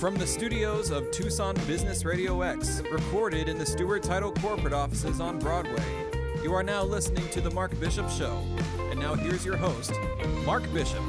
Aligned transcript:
From 0.00 0.16
the 0.16 0.26
studios 0.26 0.90
of 0.90 1.10
Tucson 1.10 1.54
Business 1.66 2.06
Radio 2.06 2.40
X, 2.40 2.80
recorded 2.90 3.50
in 3.50 3.58
the 3.58 3.66
Stewart 3.66 4.02
Title 4.02 4.32
corporate 4.32 4.72
offices 4.72 5.20
on 5.20 5.38
Broadway, 5.38 5.84
you 6.42 6.54
are 6.54 6.62
now 6.62 6.82
listening 6.82 7.28
to 7.28 7.42
The 7.42 7.50
Mark 7.50 7.78
Bishop 7.78 8.08
Show. 8.08 8.42
And 8.90 8.98
now 8.98 9.12
here's 9.12 9.44
your 9.44 9.58
host, 9.58 9.92
Mark 10.46 10.62
Bishop. 10.72 11.02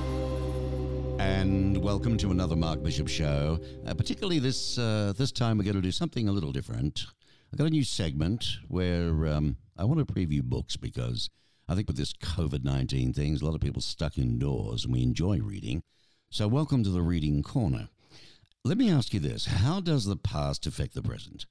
And 1.20 1.78
welcome 1.78 2.18
to 2.18 2.32
another 2.32 2.58
Mark 2.58 2.84
Bishop 2.84 3.08
show. 3.08 3.62
Uh, 3.88 3.94
particularly 3.94 4.40
this 4.40 4.78
uh, 4.78 5.14
this 5.16 5.32
time, 5.32 5.58
we're 5.58 5.64
going 5.64 5.78
to 5.78 5.82
do 5.82 5.94
something 5.94 6.28
a 6.28 6.34
little 6.34 6.52
different. 6.52 7.06
I've 7.54 7.60
got 7.60 7.68
a 7.68 7.70
new 7.70 7.86
segment 7.86 8.46
where 8.68 9.26
um, 9.26 9.56
I 9.78 9.86
want 9.86 10.06
to 10.06 10.14
preview 10.14 10.44
books 10.44 10.76
because 10.76 11.30
I 11.70 11.76
think 11.76 11.88
with 11.88 11.96
this 11.96 12.12
COVID 12.12 12.66
nineteen 12.66 13.14
things, 13.14 13.42
a 13.42 13.46
lot 13.46 13.56
of 13.56 13.62
people 13.62 13.82
stuck 13.82 14.18
indoors, 14.18 14.84
and 14.84 14.94
we 14.94 15.02
enjoy 15.02 15.40
reading. 15.40 15.82
So, 16.30 16.50
welcome 16.50 16.84
to 16.84 16.90
the 16.90 17.02
Reading 17.02 17.42
Corner. 17.42 17.88
Let 18.64 18.78
me 18.78 18.92
ask 18.92 19.12
you 19.12 19.20
this 19.20 19.46
How 19.46 19.82
does 19.82 20.06
the 20.06 20.16
past 20.16 20.68
affect 20.68 20.94
the 20.94 21.02
present? 21.02 21.48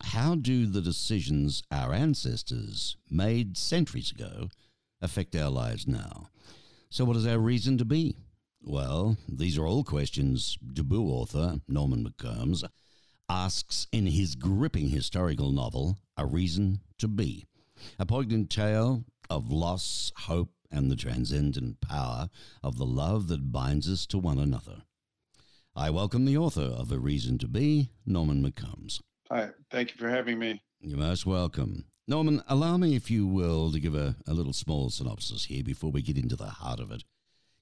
How 0.00 0.34
do 0.34 0.64
the 0.64 0.80
decisions 0.80 1.62
our 1.70 1.92
ancestors 1.92 2.96
made 3.10 3.58
centuries 3.58 4.10
ago 4.10 4.48
affect 5.02 5.36
our 5.36 5.50
lives 5.50 5.86
now? 5.86 6.30
So, 6.88 7.04
what 7.04 7.16
is 7.16 7.26
our 7.26 7.38
reason 7.38 7.76
to 7.76 7.84
be? 7.84 8.16
Well, 8.62 9.18
these 9.28 9.58
are 9.58 9.66
all 9.66 9.84
questions 9.84 10.56
Debut 10.72 11.02
author 11.02 11.60
Norman 11.68 12.08
McCombs 12.08 12.64
asks 13.28 13.86
in 13.92 14.06
his 14.06 14.34
gripping 14.34 14.88
historical 14.88 15.52
novel, 15.52 15.98
A 16.16 16.24
Reason 16.24 16.80
to 16.96 17.06
Be. 17.06 17.44
A 17.98 18.06
poignant 18.06 18.48
tale 18.48 19.04
of 19.28 19.50
loss, 19.52 20.10
hope, 20.16 20.52
and 20.70 20.90
the 20.90 20.96
transcendent 20.96 21.82
power 21.82 22.30
of 22.62 22.78
the 22.78 22.86
love 22.86 23.28
that 23.28 23.52
binds 23.52 23.90
us 23.90 24.06
to 24.06 24.16
one 24.16 24.38
another. 24.38 24.85
I 25.78 25.90
welcome 25.90 26.24
the 26.24 26.38
author 26.38 26.62
of 26.62 26.90
A 26.90 26.98
Reason 26.98 27.36
to 27.36 27.46
Be, 27.46 27.90
Norman 28.06 28.42
McCombs. 28.42 29.02
Hi, 29.30 29.50
thank 29.70 29.90
you 29.90 29.98
for 29.98 30.08
having 30.08 30.38
me. 30.38 30.62
You're 30.80 30.96
most 30.96 31.26
welcome. 31.26 31.84
Norman, 32.08 32.42
allow 32.48 32.78
me, 32.78 32.96
if 32.96 33.10
you 33.10 33.26
will, 33.26 33.70
to 33.70 33.78
give 33.78 33.94
a, 33.94 34.16
a 34.26 34.32
little 34.32 34.54
small 34.54 34.88
synopsis 34.88 35.44
here 35.44 35.62
before 35.62 35.90
we 35.90 36.00
get 36.00 36.16
into 36.16 36.34
the 36.34 36.46
heart 36.46 36.80
of 36.80 36.90
it. 36.90 37.04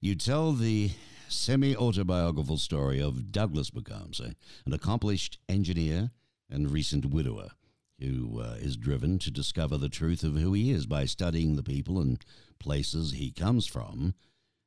You 0.01 0.15
tell 0.15 0.53
the 0.53 0.93
semi 1.27 1.75
autobiographical 1.75 2.59
story 2.59 3.03
of 3.03 3.33
Douglas 3.33 3.73
McCombs, 3.73 4.21
an 4.21 4.73
accomplished 4.73 5.41
engineer 5.49 6.13
and 6.49 6.71
recent 6.71 7.07
widower 7.07 7.49
who 7.99 8.41
uh, 8.41 8.55
is 8.61 8.77
driven 8.77 9.19
to 9.19 9.31
discover 9.33 9.77
the 9.77 9.89
truth 9.89 10.23
of 10.23 10.37
who 10.37 10.53
he 10.53 10.71
is 10.71 10.87
by 10.87 11.05
studying 11.05 11.57
the 11.57 11.65
people 11.65 11.99
and 11.99 12.25
places 12.61 13.15
he 13.15 13.33
comes 13.33 13.67
from 13.67 14.15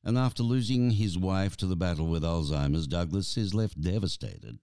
and 0.08 0.18
after 0.18 0.42
losing 0.42 0.92
his 0.92 1.18
wife 1.18 1.58
to 1.58 1.66
the 1.66 1.76
battle 1.76 2.08
with 2.08 2.24
Alzheimer's, 2.24 2.88
Douglas 2.88 3.36
is 3.36 3.54
left 3.54 3.82
devastated 3.82 4.58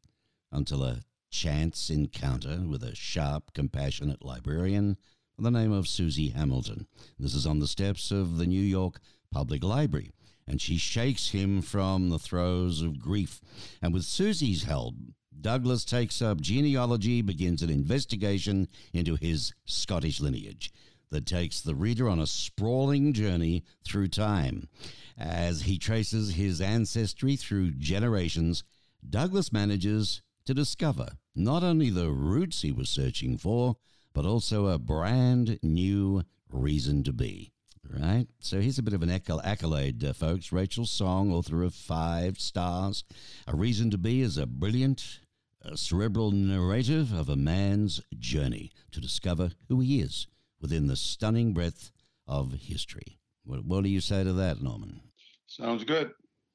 until 0.50 0.82
a 0.82 1.00
chance 1.30 1.90
encounter 1.90 2.62
with 2.66 2.82
a 2.82 2.94
sharp, 2.94 3.52
compassionate 3.52 4.24
librarian 4.24 4.96
by 5.36 5.42
the 5.42 5.50
name 5.50 5.70
of 5.70 5.86
Susie 5.86 6.30
Hamilton. 6.30 6.86
This 7.18 7.34
is 7.34 7.46
on 7.46 7.58
the 7.58 7.66
steps 7.66 8.10
of 8.10 8.38
the 8.38 8.46
New 8.46 8.62
York 8.62 9.00
Public 9.30 9.62
Library, 9.62 10.12
and 10.46 10.62
she 10.62 10.78
shakes 10.78 11.32
him 11.32 11.60
from 11.60 12.08
the 12.08 12.18
throes 12.18 12.80
of 12.80 12.98
grief. 12.98 13.42
And 13.82 13.92
with 13.92 14.04
Susie's 14.04 14.64
help, 14.64 14.94
Douglas 15.38 15.84
takes 15.84 16.22
up 16.22 16.40
genealogy, 16.40 17.20
begins 17.20 17.60
an 17.60 17.68
investigation 17.68 18.66
into 18.94 19.16
his 19.16 19.52
Scottish 19.66 20.22
lineage 20.22 20.72
that 21.14 21.26
takes 21.26 21.60
the 21.60 21.76
reader 21.76 22.08
on 22.08 22.18
a 22.18 22.26
sprawling 22.26 23.12
journey 23.12 23.62
through 23.84 24.08
time. 24.08 24.68
As 25.16 25.62
he 25.62 25.78
traces 25.78 26.34
his 26.34 26.60
ancestry 26.60 27.36
through 27.36 27.70
generations, 27.70 28.64
Douglas 29.08 29.52
manages 29.52 30.22
to 30.44 30.54
discover 30.54 31.10
not 31.36 31.62
only 31.62 31.88
the 31.88 32.10
roots 32.10 32.62
he 32.62 32.72
was 32.72 32.88
searching 32.88 33.38
for, 33.38 33.76
but 34.12 34.24
also 34.24 34.66
a 34.66 34.78
brand 34.78 35.60
new 35.62 36.24
reason 36.50 37.04
to 37.04 37.12
be. 37.12 37.52
Right? 37.88 38.26
So 38.40 38.60
here's 38.60 38.80
a 38.80 38.82
bit 38.82 38.94
of 38.94 39.02
an 39.04 39.10
accolade, 39.10 40.04
uh, 40.04 40.14
folks. 40.14 40.50
Rachel 40.50 40.84
Song, 40.84 41.30
author 41.30 41.62
of 41.62 41.76
Five 41.76 42.40
Stars. 42.40 43.04
A 43.46 43.54
Reason 43.54 43.88
to 43.92 43.98
Be 43.98 44.20
is 44.20 44.36
a 44.36 44.46
brilliant, 44.46 45.20
uh, 45.64 45.76
cerebral 45.76 46.32
narrative 46.32 47.12
of 47.12 47.28
a 47.28 47.36
man's 47.36 48.00
journey 48.18 48.72
to 48.90 49.00
discover 49.00 49.52
who 49.68 49.78
he 49.78 50.00
is 50.00 50.26
within 50.64 50.86
the 50.86 50.96
stunning 50.96 51.52
breadth 51.52 51.92
of 52.26 52.54
history. 52.54 53.18
What, 53.44 53.66
what 53.66 53.84
do 53.84 53.90
you 53.90 54.00
say 54.00 54.24
to 54.24 54.32
that, 54.32 54.62
Norman? 54.62 54.98
Sounds 55.46 55.84
good. 55.84 56.10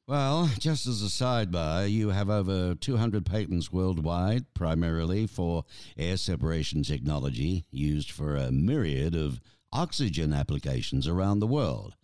Well, 0.08 0.50
just 0.58 0.88
as 0.88 1.04
a 1.04 1.06
sidebar, 1.06 1.88
you 1.88 2.10
have 2.10 2.28
over 2.28 2.74
200 2.74 3.24
patents 3.24 3.72
worldwide, 3.72 4.52
primarily 4.56 5.28
for 5.28 5.64
air 5.96 6.18
separation 6.18 6.82
technology 6.82 7.68
used 7.70 8.10
for 8.10 8.36
a 8.36 8.52
myriad 8.52 9.14
of 9.14 9.40
oxygen 9.72 10.34
applications 10.34 11.08
around 11.08 11.38
the 11.38 11.46
world. 11.46 11.96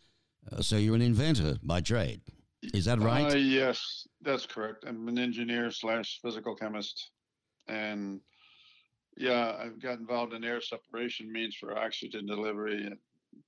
Uh, 0.52 0.62
so 0.62 0.78
you're 0.78 0.94
an 0.94 1.02
inventor 1.02 1.58
by 1.64 1.82
trade. 1.82 2.22
Is 2.72 2.86
that 2.86 3.00
right? 3.00 3.34
Uh, 3.34 3.38
yes, 3.38 4.08
that's 4.22 4.46
correct. 4.46 4.86
I'm 4.88 5.08
an 5.08 5.18
engineer 5.18 5.72
slash 5.72 6.20
physical 6.22 6.56
chemist. 6.56 7.10
And 7.68 8.22
yeah, 9.18 9.56
I've 9.59 9.81
got 9.81 10.00
involved 10.00 10.34
in 10.34 10.44
air 10.44 10.62
separation 10.62 11.31
means 11.31 11.56
for 11.56 11.78
oxygen 11.78 12.26
delivery. 12.26 12.90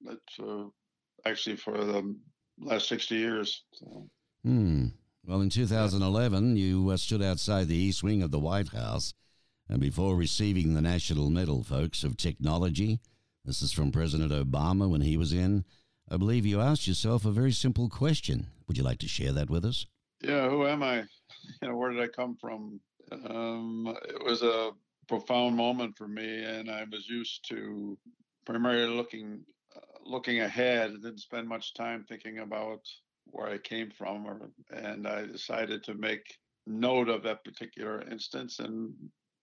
That's 0.02 0.40
uh, 0.40 0.66
actually 1.26 1.58
for 1.58 1.78
the 1.78 2.16
last 2.60 2.88
60 2.88 3.16
years. 3.16 3.64
So. 3.74 4.10
Hmm. 4.44 4.88
Well, 5.26 5.42
in 5.42 5.50
2011, 5.50 6.56
you 6.56 6.90
uh, 6.90 6.98
stood 6.98 7.22
outside 7.22 7.68
the 7.68 7.76
East 7.76 8.02
Wing 8.02 8.22
of 8.22 8.32
the 8.32 8.40
White 8.40 8.70
House, 8.70 9.14
and 9.68 9.82
before 9.82 10.16
receiving 10.16 10.74
the 10.74 10.82
National 10.82 11.30
Medal, 11.30 11.64
folks, 11.64 12.06
of 12.06 12.16
Technology, 12.16 13.02
this 13.44 13.62
is 13.62 13.74
from 13.74 13.92
President 13.92 14.32
Obama 14.32 14.90
when 14.90 15.02
he 15.02 15.18
was 15.18 15.34
in, 15.34 15.66
I 16.10 16.16
believe 16.16 16.46
you 16.46 16.62
asked 16.62 16.88
yourself 16.88 17.26
a 17.26 17.32
very 17.32 17.52
simple 17.52 17.90
question. 17.90 18.48
Would 18.68 18.78
you 18.78 18.84
like 18.84 19.00
to 19.00 19.08
share 19.08 19.34
that 19.34 19.50
with 19.50 19.66
us? 19.66 19.86
Yeah, 20.22 20.50
who 20.50 20.66
am 20.66 20.84
I? 20.84 21.04
You 21.62 21.70
know, 21.70 21.78
where 21.78 21.92
did 21.92 22.02
I 22.02 22.08
come 22.08 22.36
from? 22.36 22.82
Um, 23.12 23.96
it 24.10 24.22
was 24.22 24.42
a 24.42 24.72
profound 25.08 25.56
moment 25.56 25.98
for 25.98 26.08
me, 26.08 26.44
and 26.44 26.70
I 26.70 26.86
was 26.92 27.08
used 27.08 27.48
to 27.50 27.98
primarily 28.46 28.94
looking 28.94 29.44
uh, 29.76 29.80
looking 30.06 30.42
ahead. 30.42 30.92
I 30.92 30.94
didn't 30.94 31.20
spend 31.20 31.48
much 31.48 31.74
time 31.74 32.06
thinking 32.08 32.40
about 32.40 32.82
where 33.26 33.48
I 33.48 33.58
came 33.58 33.92
from, 33.92 34.26
or, 34.26 34.50
and 34.72 35.08
I 35.08 35.26
decided 35.26 35.84
to 35.84 35.94
make 35.94 36.38
note 36.66 37.10
of 37.10 37.24
that 37.24 37.44
particular 37.44 38.02
instance. 38.10 38.60
And 38.60 38.94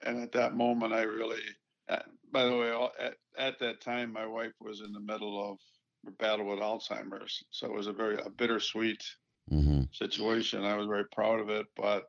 and 0.05 0.23
at 0.23 0.33
that 0.33 0.57
moment, 0.57 0.93
I 0.93 1.03
really, 1.03 1.41
uh, 1.89 1.99
by 2.31 2.45
the 2.45 2.57
way, 2.57 2.89
at, 3.01 3.15
at 3.39 3.59
that 3.61 3.81
time, 3.81 4.13
my 4.13 4.27
wife 4.27 4.53
was 4.61 4.81
in 4.81 4.93
the 4.93 5.01
middle 5.01 5.51
of 5.51 5.59
a 6.07 6.11
battle 6.13 6.47
with 6.47 6.59
Alzheimer's, 6.59 7.43
so 7.51 7.67
it 7.67 7.73
was 7.73 7.87
a 7.87 7.93
very 7.93 8.19
a 8.19 8.31
bittersweet 8.31 9.03
mm-hmm. 9.51 9.83
situation. 9.93 10.65
I 10.65 10.77
was 10.77 10.87
very 10.87 11.07
proud 11.13 11.41
of 11.41 11.49
it, 11.49 11.67
but 11.77 12.05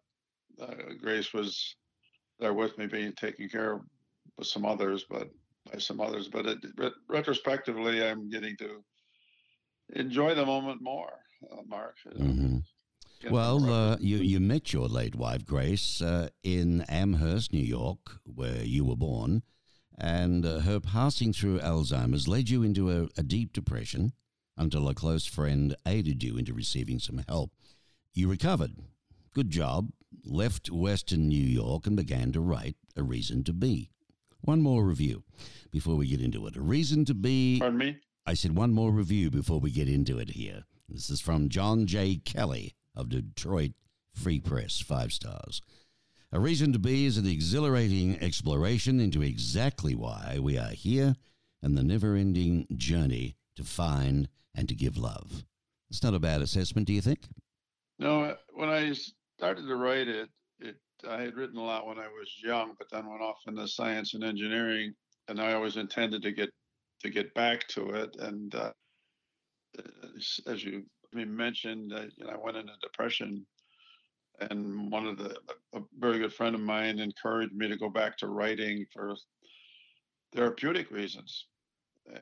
uh, 0.62 0.94
Grace 1.00 1.34
was 1.34 1.76
there 2.40 2.54
with 2.54 2.78
me 2.78 2.88
being 2.88 3.14
taken 3.14 3.50
care 3.50 3.74
of 3.74 3.82
with 4.38 4.48
some 4.48 4.66
others, 4.66 5.06
but 5.10 5.30
by 5.72 5.80
some 5.80 6.02
others. 6.02 6.28
But 6.28 6.46
it, 6.46 6.60
retrospectively, 7.08 8.06
I'm 8.06 8.30
getting 8.30 8.56
to 8.58 8.84
enjoy 9.94 10.36
the 10.36 10.46
moment 10.46 10.82
more, 10.82 11.14
uh, 11.52 11.62
Mark. 11.68 11.96
Mm-hmm. 12.18 12.58
Well, 13.30 13.72
uh, 13.72 13.98
you 14.00 14.18
you 14.18 14.40
met 14.40 14.72
your 14.72 14.88
late 14.88 15.16
wife 15.16 15.46
Grace 15.46 16.02
uh, 16.02 16.30
in 16.44 16.82
Amherst, 16.90 17.54
New 17.54 17.60
York, 17.60 18.20
where 18.24 18.64
you 18.64 18.86
were 18.86 18.96
born, 18.96 19.42
and 19.98 20.46
uh, 20.46 20.60
her 20.60 20.80
passing 20.80 21.34
through 21.34 21.60
Alzheimer's 21.60 22.28
led 22.28 22.50
you 22.50 22.62
into 22.62 22.92
a, 22.92 23.08
a 23.18 23.24
deep 23.24 23.52
depression 23.54 24.14
until 24.58 24.88
a 24.88 24.94
close 24.94 25.26
friend 25.26 25.76
aided 25.88 26.24
you 26.24 26.38
into 26.38 26.54
receiving 26.54 27.00
some 27.00 27.24
help. 27.28 27.52
You 28.14 28.30
recovered. 28.30 28.76
Good 29.34 29.50
job, 29.50 29.90
left 30.24 30.72
Western 30.72 31.28
New 31.28 31.44
York 31.44 31.88
and 31.88 31.96
began 31.96 32.32
to 32.32 32.42
write 32.42 32.76
A 32.96 33.04
Reason 33.04 33.44
to 33.46 33.54
Be. 33.54 33.90
One 34.42 34.62
more 34.62 34.86
review 34.86 35.24
before 35.72 35.96
we 35.96 36.08
get 36.08 36.22
into 36.22 36.46
it. 36.48 36.56
A 36.56 36.62
Reason 36.62 37.06
to 37.06 37.14
Be. 37.14 37.60
Pardon 37.60 37.80
me? 37.80 37.98
I 38.26 38.34
said 38.34 38.56
one 38.56 38.74
more 38.74 38.92
review 38.92 39.30
before 39.30 39.60
we 39.60 39.72
get 39.72 39.90
into 39.90 40.20
it 40.20 40.30
here. 40.30 40.64
This 40.88 41.10
is 41.10 41.22
from 41.22 41.50
John 41.50 41.88
J. 41.88 42.18
Kelly 42.18 42.76
of 42.96 43.10
Detroit 43.10 43.72
Free 44.14 44.40
Press, 44.40 44.80
five 44.80 45.12
stars. 45.12 45.62
A 46.32 46.40
Reason 46.40 46.74
to 46.74 46.80
Be 46.80 47.06
is 47.06 47.18
an 47.18 47.28
exhilarating 47.28 48.20
exploration 48.22 49.00
into 49.00 49.22
exactly 49.22 49.96
why 49.96 50.38
we 50.42 50.58
are 50.58 50.70
here 50.70 51.16
and 51.62 51.78
the 51.78 51.84
never 51.84 52.16
ending 52.16 52.68
journey 52.76 53.36
to 53.56 53.64
find 53.64 54.30
and 54.54 54.68
to 54.70 54.76
give 54.76 54.98
love. 54.98 55.46
It's 55.90 56.04
not 56.04 56.14
a 56.14 56.20
bad 56.20 56.42
assessment, 56.42 56.88
do 56.88 56.94
you 56.94 57.02
think? 57.02 57.22
No, 58.00 58.36
when 58.54 58.70
I 58.70 58.94
started 59.38 59.68
to 59.68 59.76
write 59.76 60.08
it, 60.08 60.30
it 60.60 60.76
I 61.08 61.22
had 61.22 61.36
written 61.36 61.58
a 61.58 61.64
lot 61.64 61.86
when 61.86 62.00
I 62.00 62.08
was 62.08 62.32
young, 62.44 62.74
but 62.78 62.88
then 62.92 63.10
went 63.10 63.22
off 63.22 63.38
into 63.48 63.68
science 63.68 64.14
and 64.14 64.24
engineering, 64.24 64.94
and 65.28 65.40
I 65.40 65.54
always 65.54 65.78
intended 65.78 66.22
to 66.24 66.32
get 66.32 66.50
to 67.02 67.10
get 67.10 67.34
back 67.34 67.68
to 67.70 67.90
it. 67.90 68.16
And 68.20 68.54
uh, 68.56 68.72
as 70.48 70.64
you 70.64 70.84
mentioned, 71.14 71.94
uh, 71.94 72.06
you 72.18 72.26
know, 72.26 72.32
I 72.32 72.38
went 72.38 72.58
into 72.58 72.74
depression 72.82 73.46
and 74.40 74.92
one 74.92 75.08
of 75.08 75.18
the 75.18 75.38
a 75.74 75.80
very 75.98 76.20
good 76.20 76.34
friend 76.34 76.56
of 76.56 76.62
mine 76.62 77.00
encouraged 77.00 77.54
me 77.54 77.68
to 77.68 77.78
go 77.78 77.90
back 77.90 78.18
to 78.18 78.28
writing 78.28 78.86
for 78.92 79.16
therapeutic 80.34 80.92
reasons. 80.92 81.48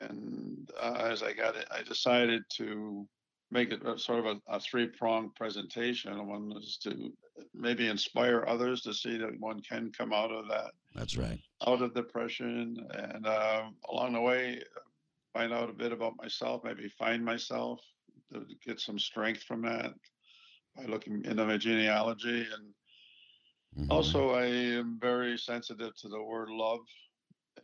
And 0.00 0.70
uh, 0.80 1.06
as 1.10 1.22
I 1.22 1.32
got 1.32 1.56
it, 1.56 1.66
I 1.70 1.82
decided 1.82 2.42
to 2.56 3.06
make 3.50 3.70
it 3.70 3.86
a, 3.86 3.98
sort 3.98 4.20
of 4.20 4.26
a, 4.26 4.40
a 4.48 4.60
three 4.60 4.86
pronged 4.86 5.34
presentation. 5.34 6.26
One 6.26 6.52
is 6.56 6.78
to 6.82 7.12
maybe 7.54 7.88
inspire 7.88 8.44
others 8.46 8.82
to 8.82 8.94
see 8.94 9.16
that 9.18 9.38
one 9.40 9.60
can 9.60 9.92
come 9.96 10.12
out 10.12 10.30
of 10.30 10.48
that. 10.48 10.72
That's 10.94 11.16
right. 11.16 11.40
Out 11.66 11.82
of 11.82 11.94
depression, 11.94 12.86
and 12.94 13.26
uh, 13.26 13.64
along 13.90 14.14
the 14.14 14.20
way, 14.20 14.62
find 15.32 15.52
out 15.52 15.70
a 15.70 15.74
bit 15.74 15.92
about 15.92 16.16
myself. 16.16 16.62
Maybe 16.64 16.88
find 16.88 17.24
myself 17.24 17.80
to 18.32 18.44
get 18.64 18.80
some 18.80 18.98
strength 18.98 19.42
from 19.42 19.62
that 19.62 19.92
by 20.76 20.84
looking 20.84 21.24
into 21.24 21.44
my 21.44 21.56
genealogy 21.56 22.40
and. 22.40 22.68
Mm-hmm. 23.76 23.90
Also, 23.90 24.30
I 24.30 24.44
am 24.44 25.00
very 25.00 25.36
sensitive 25.36 25.96
to 25.96 26.08
the 26.08 26.22
word 26.22 26.48
love 26.48 26.78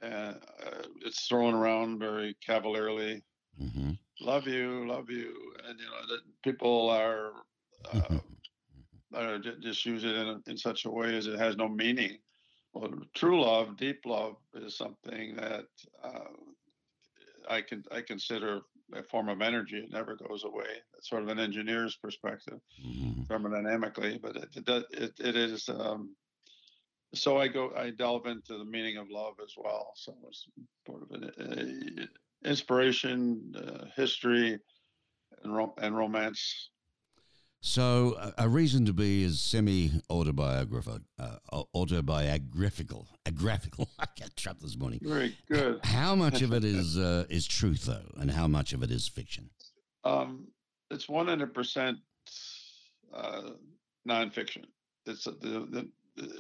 and 0.03 0.37
uh, 0.65 0.83
it's 1.05 1.27
thrown 1.27 1.55
around 1.55 1.99
very 1.99 2.37
cavalierly. 2.45 3.23
Mm-hmm. 3.61 3.93
Love 4.21 4.47
you, 4.47 4.87
love 4.87 5.11
you, 5.11 5.35
and 5.67 5.79
you 5.79 5.87
know 5.87 6.07
that 6.09 6.21
people 6.43 6.91
are, 6.91 7.33
uh, 7.93 8.19
are 9.15 9.39
just 9.39 9.87
use 9.87 10.05
it 10.05 10.15
in, 10.15 10.43
in 10.47 10.57
such 10.57 10.85
a 10.85 10.91
way 10.91 11.17
as 11.17 11.27
it 11.27 11.39
has 11.39 11.57
no 11.57 11.69
meaning. 11.69 12.19
Well, 12.73 12.93
true 13.15 13.43
love, 13.43 13.77
deep 13.77 14.01
love, 14.05 14.37
is 14.55 14.77
something 14.77 15.35
that 15.37 15.67
uh, 16.05 16.31
I 17.49 17.63
can 17.63 17.83
I 17.91 18.03
consider 18.03 18.61
a 18.95 19.03
form 19.05 19.29
of 19.29 19.41
energy. 19.41 19.79
It 19.79 19.93
never 19.93 20.17
goes 20.17 20.45
away. 20.45 20.83
Sort 21.01 21.23
of 21.23 21.29
an 21.29 21.39
engineer's 21.39 21.97
perspective, 21.97 22.61
mm-hmm. 22.85 23.23
thermodynamically, 23.23 24.21
but 24.21 24.37
it 24.37 24.49
it, 24.55 24.85
it, 24.93 25.13
it 25.19 25.37
is 25.37 25.69
um, 25.69 26.15
so 27.15 27.39
I 27.39 27.49
go, 27.49 27.73
I 27.77 27.91
delve 27.91 28.27
into 28.27 28.57
the 28.57 28.65
meaning 28.65 28.97
of 28.97 29.11
love 29.11 29.35
as 29.43 29.55
well. 29.57 29.93
So 29.97 30.15
it's 30.29 30.47
sort 30.87 31.03
of 31.03 31.11
an 31.11 32.09
inspiration, 32.45 33.53
uh, 33.57 33.87
history, 33.97 34.59
and, 35.43 35.57
ro- 35.57 35.75
and 35.79 35.97
romance. 35.97 36.71
So 37.63 38.33
a 38.39 38.49
reason 38.49 38.87
to 38.87 38.95
be 38.95 39.23
is 39.23 39.39
semi 39.39 39.91
autobiographical, 40.09 41.01
uh, 41.19 41.63
autobiographical, 41.75 43.07
a 43.27 43.31
graphical. 43.31 43.87
I 43.99 44.07
got 44.19 44.35
trapped 44.35 44.63
this 44.63 44.79
morning. 44.79 45.01
Very 45.03 45.37
good. 45.47 45.85
How 45.85 46.15
much 46.15 46.41
of 46.41 46.55
it 46.55 46.65
is 46.65 46.97
uh, 46.97 47.27
is 47.29 47.47
truth 47.47 47.85
though, 47.85 48.11
and 48.17 48.31
how 48.31 48.49
much 48.49 48.73
of 48.73 48.83
it 48.83 48.91
is 48.91 49.07
fiction? 49.09 49.51
Um, 50.05 50.49
it's 50.91 51.07
one 51.07 51.29
hundred 51.29 51.53
percent 51.53 51.99
uh, 53.15 53.51
nonfiction. 54.09 54.65
It's 55.05 55.25
the, 55.25 55.31
the 55.71 55.89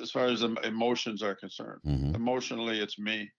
as 0.01 0.11
far 0.11 0.27
as 0.27 0.43
emotions 0.43 1.23
are 1.23 1.35
concerned. 1.35 1.81
Mm-hmm. 1.87 2.15
Emotionally, 2.15 2.81
it's 2.81 2.99
me. 2.99 3.31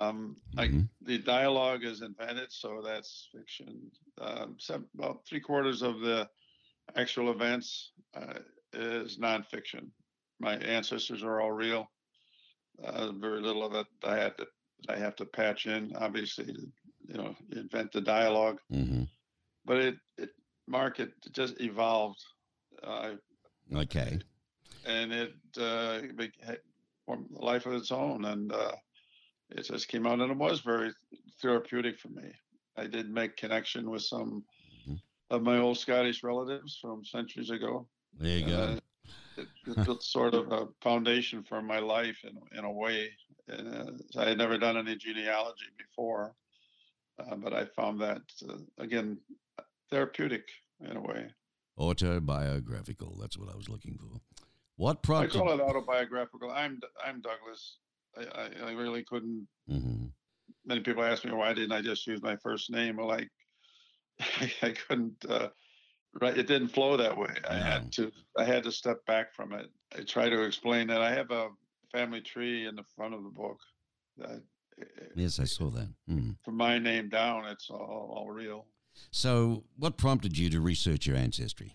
Um, 0.00 0.36
mm-hmm. 0.56 0.80
I, 0.80 0.84
the 1.02 1.18
dialogue 1.18 1.84
is 1.84 2.02
invented, 2.02 2.50
so 2.50 2.82
that's 2.84 3.28
fiction. 3.34 3.90
Um, 4.20 4.56
some, 4.58 4.86
about 4.98 5.26
three 5.26 5.40
quarters 5.40 5.82
of 5.82 6.00
the 6.00 6.28
actual 6.96 7.30
events 7.30 7.92
uh, 8.14 8.38
is 8.72 9.18
nonfiction. 9.18 9.88
My 10.38 10.56
ancestors 10.56 11.22
are 11.22 11.40
all 11.40 11.52
real. 11.52 11.90
Uh, 12.82 13.12
very 13.12 13.42
little 13.42 13.64
of 13.64 13.74
it 13.74 13.86
I 14.04 14.16
had 14.16 14.38
to 14.38 14.46
I 14.88 14.96
have 14.96 15.14
to 15.16 15.26
patch 15.26 15.66
in, 15.66 15.92
obviously, 15.96 16.46
to, 16.46 16.66
you 17.06 17.14
know, 17.14 17.36
invent 17.52 17.92
the 17.92 18.00
dialog 18.00 18.56
mm-hmm. 18.72 19.02
But 19.66 19.76
it, 19.76 19.96
it, 20.16 20.30
Mark, 20.66 21.00
it 21.00 21.12
just 21.32 21.60
evolved. 21.60 22.24
Uh, 22.82 23.16
okay 23.74 24.18
and 24.86 25.12
it 25.12 25.34
uh, 25.58 26.00
formed 27.04 27.26
a 27.36 27.44
life 27.44 27.66
of 27.66 27.74
its 27.74 27.92
own, 27.92 28.24
and 28.24 28.52
uh, 28.52 28.72
it 29.52 29.62
just 29.66 29.88
came 29.88 30.06
out, 30.06 30.20
and 30.20 30.30
it 30.30 30.36
was 30.36 30.60
very 30.60 30.92
therapeutic 31.40 31.98
for 31.98 32.08
me. 32.08 32.32
I 32.76 32.86
did 32.86 33.10
make 33.10 33.36
connection 33.36 33.90
with 33.90 34.02
some 34.02 34.44
mm-hmm. 34.82 34.94
of 35.30 35.42
my 35.42 35.58
old 35.58 35.78
Scottish 35.78 36.22
relatives 36.22 36.78
from 36.80 37.04
centuries 37.04 37.50
ago. 37.50 37.86
There 38.18 38.38
you 38.38 38.46
go. 38.46 38.56
Uh, 38.56 38.76
it, 39.36 39.48
it 39.66 39.76
built 39.84 40.02
sort 40.02 40.34
of 40.34 40.52
a 40.52 40.68
foundation 40.80 41.42
for 41.42 41.62
my 41.62 41.78
life 41.78 42.18
in 42.24 42.38
in 42.58 42.64
a 42.64 42.72
way. 42.72 43.10
And, 43.48 43.74
uh, 43.74 44.20
I 44.20 44.28
had 44.28 44.38
never 44.38 44.58
done 44.58 44.76
any 44.76 44.96
genealogy 44.96 45.66
before, 45.76 46.34
uh, 47.18 47.36
but 47.36 47.52
I 47.52 47.64
found 47.64 48.00
that 48.00 48.22
uh, 48.48 48.58
again 48.78 49.18
therapeutic 49.90 50.48
in 50.80 50.96
a 50.96 51.00
way. 51.00 51.26
Autobiographical. 51.78 53.16
That's 53.20 53.38
what 53.38 53.52
I 53.52 53.56
was 53.56 53.68
looking 53.68 53.98
for. 53.98 54.20
What 54.76 55.02
prompted? 55.02 55.36
I 55.36 55.40
call 55.40 55.52
it 55.52 55.60
autobiographical. 55.60 56.50
I'm 56.50 56.80
I'm 57.04 57.20
Douglas. 57.20 57.76
I, 58.16 58.22
I, 58.22 58.68
I 58.68 58.72
really 58.72 59.04
couldn't. 59.04 59.46
Mm-hmm. 59.70 60.06
Many 60.66 60.80
people 60.80 61.04
ask 61.04 61.24
me 61.24 61.32
why 61.32 61.52
didn't 61.52 61.72
I 61.72 61.80
just 61.80 62.06
use 62.06 62.22
my 62.22 62.36
first 62.36 62.70
name? 62.70 62.96
Well, 62.96 63.10
I 63.10 63.26
I 64.62 64.74
couldn't. 64.88 65.24
Uh, 65.28 65.48
right, 66.20 66.36
it 66.36 66.46
didn't 66.46 66.68
flow 66.68 66.96
that 66.96 67.16
way. 67.16 67.34
I 67.48 67.54
had 67.54 67.92
to. 67.92 68.10
I 68.36 68.44
had 68.44 68.64
to 68.64 68.72
step 68.72 69.04
back 69.06 69.34
from 69.34 69.52
it. 69.52 69.66
I 69.96 70.02
try 70.02 70.28
to 70.28 70.42
explain 70.42 70.86
that 70.88 71.00
I 71.00 71.12
have 71.12 71.30
a 71.30 71.48
family 71.92 72.20
tree 72.20 72.66
in 72.66 72.76
the 72.76 72.84
front 72.96 73.14
of 73.14 73.22
the 73.22 73.30
book. 73.30 73.58
That, 74.18 74.42
yes, 75.14 75.40
I 75.40 75.44
saw 75.44 75.70
that. 75.70 75.88
Mm. 76.08 76.36
From 76.44 76.56
my 76.56 76.78
name 76.78 77.08
down, 77.08 77.46
it's 77.46 77.70
all, 77.70 78.14
all 78.16 78.30
real. 78.30 78.66
So, 79.10 79.64
what 79.76 79.96
prompted 79.96 80.36
you 80.36 80.50
to 80.50 80.60
research 80.60 81.06
your 81.06 81.16
ancestry? 81.16 81.74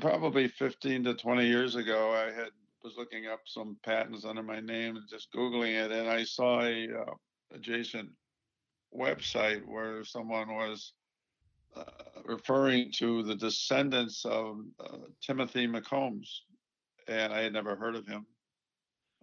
probably 0.00 0.48
15 0.48 1.04
to 1.04 1.14
20 1.14 1.46
years 1.46 1.76
ago, 1.76 2.12
I 2.12 2.32
had 2.32 2.50
was 2.86 2.96
looking 2.96 3.26
up 3.26 3.40
some 3.46 3.76
patents 3.82 4.24
under 4.24 4.44
my 4.44 4.60
name 4.60 4.96
and 4.96 5.08
just 5.10 5.32
googling 5.32 5.74
it, 5.74 5.90
and 5.90 6.08
I 6.08 6.22
saw 6.22 6.60
a 6.62 6.86
uh, 6.86 7.14
adjacent 7.52 8.08
website 8.96 9.66
where 9.66 10.04
someone 10.04 10.54
was 10.54 10.92
uh, 11.76 11.82
referring 12.24 12.92
to 12.98 13.24
the 13.24 13.34
descendants 13.34 14.24
of 14.24 14.58
uh, 14.78 14.98
Timothy 15.20 15.66
McCombs, 15.66 16.28
and 17.08 17.32
I 17.32 17.40
had 17.40 17.52
never 17.52 17.74
heard 17.74 17.96
of 17.96 18.06
him. 18.06 18.24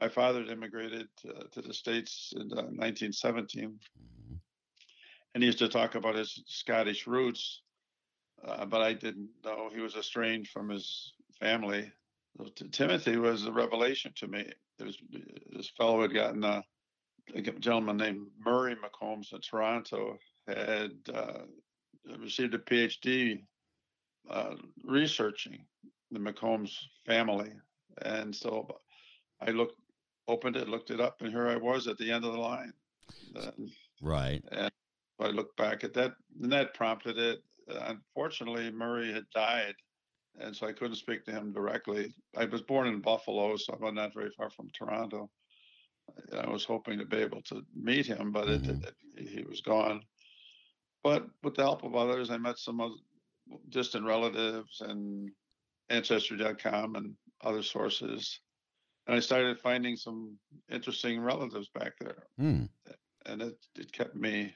My 0.01 0.09
father 0.09 0.41
had 0.41 0.49
immigrated 0.49 1.07
uh, 1.25 1.43
to 1.53 1.61
the 1.61 1.73
States 1.73 2.33
in 2.35 2.49
1917, 2.49 3.63
uh, 3.63 3.67
mm-hmm. 3.67 4.35
and 5.33 5.41
he 5.41 5.47
used 5.47 5.59
to 5.59 5.69
talk 5.69 5.95
about 5.95 6.15
his 6.15 6.43
Scottish 6.47 7.07
roots 7.07 7.61
uh, 8.45 8.65
but 8.65 8.81
I 8.81 8.93
didn't 8.93 9.29
know 9.45 9.69
he 9.73 9.81
was 9.81 9.95
estranged 9.95 10.51
from 10.51 10.69
his 10.69 11.13
family. 11.39 11.91
Timothy 12.71 13.17
was 13.17 13.45
a 13.45 13.51
revelation 13.51 14.11
to 14.15 14.27
me. 14.27 14.45
There's 14.79 14.97
this 15.51 15.71
fellow 15.77 16.01
had 16.01 16.13
gotten 16.13 16.43
a, 16.43 16.63
a 17.35 17.41
gentleman 17.41 17.97
named 17.97 18.27
Murray 18.43 18.75
McCombs 18.75 19.33
in 19.33 19.41
Toronto 19.41 20.17
had 20.47 20.91
uh, 21.13 21.43
received 22.19 22.53
a 22.53 22.59
PhD 22.59 23.43
uh, 24.29 24.55
researching 24.83 25.65
the 26.11 26.19
McCombs 26.19 26.75
family, 27.05 27.51
and 28.01 28.35
so 28.35 28.67
I 29.41 29.51
looked, 29.51 29.79
opened 30.27 30.55
it, 30.55 30.67
looked 30.67 30.91
it 30.91 30.99
up, 30.99 31.21
and 31.21 31.29
here 31.29 31.47
I 31.47 31.55
was 31.55 31.87
at 31.87 31.97
the 31.97 32.11
end 32.11 32.25
of 32.25 32.33
the 32.33 32.39
line. 32.39 32.73
And, 33.35 33.71
right. 34.01 34.43
And 34.51 34.71
I 35.19 35.27
looked 35.27 35.55
back 35.57 35.83
at 35.83 35.93
that, 35.93 36.13
and 36.41 36.51
that 36.51 36.73
prompted 36.73 37.17
it 37.17 37.39
unfortunately, 37.67 38.71
Murray 38.71 39.11
had 39.11 39.25
died, 39.33 39.75
and 40.39 40.55
so 40.55 40.67
I 40.67 40.73
couldn't 40.73 40.95
speak 40.95 41.25
to 41.25 41.31
him 41.31 41.51
directly. 41.51 42.13
I 42.35 42.45
was 42.45 42.61
born 42.61 42.87
in 42.87 43.01
Buffalo, 43.01 43.55
so 43.57 43.77
I'm 43.85 43.95
not 43.95 44.13
very 44.13 44.31
far 44.37 44.49
from 44.49 44.69
Toronto. 44.69 45.29
I 46.37 46.49
was 46.49 46.65
hoping 46.65 46.99
to 46.99 47.05
be 47.05 47.17
able 47.17 47.41
to 47.43 47.61
meet 47.75 48.05
him, 48.05 48.31
but 48.31 48.47
mm-hmm. 48.47 48.83
it, 48.83 48.93
it, 49.15 49.29
he 49.29 49.43
was 49.43 49.61
gone. 49.61 50.01
But 51.03 51.27
with 51.43 51.55
the 51.55 51.63
help 51.63 51.83
of 51.83 51.95
others, 51.95 52.29
I 52.29 52.37
met 52.37 52.57
some 52.57 52.97
distant 53.69 54.05
relatives 54.05 54.81
and 54.81 55.29
Ancestry.com 55.89 56.95
and 56.95 57.13
other 57.41 57.61
sources. 57.61 58.39
And 59.07 59.15
I 59.15 59.19
started 59.19 59.59
finding 59.59 59.97
some 59.97 60.37
interesting 60.71 61.19
relatives 61.19 61.69
back 61.73 61.93
there. 61.99 62.23
Mm. 62.39 62.69
And 63.25 63.41
it, 63.41 63.57
it 63.75 63.91
kept 63.91 64.15
me 64.15 64.53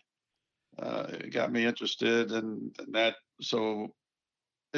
uh, 0.80 1.08
it 1.10 1.34
got 1.34 1.52
me 1.52 1.66
interested 1.66 2.32
and, 2.32 2.72
in, 2.80 2.92
that. 2.92 3.16
So 3.42 3.94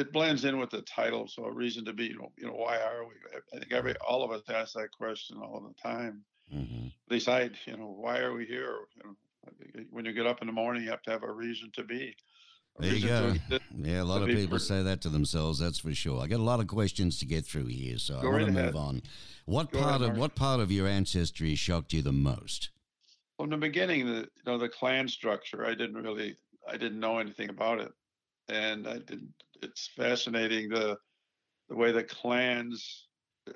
it 0.00 0.12
blends 0.12 0.44
in 0.44 0.58
with 0.58 0.70
the 0.70 0.82
title. 0.82 1.28
So 1.28 1.44
a 1.44 1.52
reason 1.52 1.84
to 1.84 1.92
be, 1.92 2.06
you 2.06 2.18
know, 2.18 2.32
you 2.36 2.46
know, 2.46 2.54
why 2.54 2.76
are 2.76 3.04
we? 3.04 3.14
I 3.54 3.58
think 3.58 3.72
every 3.72 3.94
all 4.06 4.22
of 4.22 4.30
us 4.30 4.42
ask 4.48 4.74
that 4.74 4.90
question 4.90 5.38
all 5.38 5.60
the 5.60 5.80
time. 5.80 6.22
Mm-hmm. 6.54 6.86
At 6.86 7.12
least 7.12 7.28
I, 7.28 7.50
you 7.66 7.76
know, 7.76 7.94
why 7.96 8.18
are 8.18 8.32
we 8.32 8.46
here? 8.46 8.74
You 8.96 9.02
know, 9.04 9.84
when 9.90 10.04
you 10.04 10.12
get 10.12 10.26
up 10.26 10.40
in 10.40 10.46
the 10.46 10.52
morning, 10.52 10.82
you 10.82 10.90
have 10.90 11.02
to 11.02 11.10
have 11.10 11.22
a 11.22 11.32
reason 11.32 11.70
to 11.74 11.84
be. 11.84 12.14
There 12.78 12.94
you 12.94 13.06
go. 13.06 13.34
yeah, 13.76 14.02
a 14.02 14.04
lot 14.04 14.22
of 14.22 14.28
people 14.28 14.58
say 14.58 14.82
that 14.82 15.00
to 15.02 15.08
themselves. 15.08 15.58
That's 15.58 15.78
for 15.78 15.94
sure. 15.94 16.22
I 16.22 16.26
got 16.26 16.40
a 16.40 16.42
lot 16.42 16.60
of 16.60 16.66
questions 16.66 17.18
to 17.18 17.26
get 17.26 17.44
through 17.44 17.66
here, 17.66 17.98
so 17.98 18.18
I 18.18 18.24
want 18.24 18.46
to 18.46 18.52
move 18.52 18.76
on. 18.76 19.02
What 19.44 19.70
Go 19.70 19.80
part 19.80 20.02
of 20.02 20.16
what 20.16 20.34
part 20.34 20.60
of 20.60 20.72
your 20.72 20.86
ancestry 20.86 21.54
shocked 21.54 21.92
you 21.92 22.02
the 22.02 22.12
most? 22.12 22.70
from 23.40 23.48
the 23.48 23.56
beginning, 23.56 24.04
the 24.04 24.20
you 24.36 24.42
know 24.46 24.58
the 24.58 24.68
clan 24.68 25.08
structure, 25.08 25.64
I 25.64 25.70
didn't 25.70 25.94
really, 25.94 26.36
I 26.68 26.76
didn't 26.76 27.00
know 27.00 27.18
anything 27.18 27.48
about 27.48 27.80
it, 27.80 27.90
and 28.50 28.88
I 28.88 28.98
didn't. 28.98 29.34
It's 29.62 29.88
fascinating 29.96 30.70
the 30.70 30.98
the 31.68 31.76
way 31.76 31.92
the 31.92 32.04
clans 32.04 33.08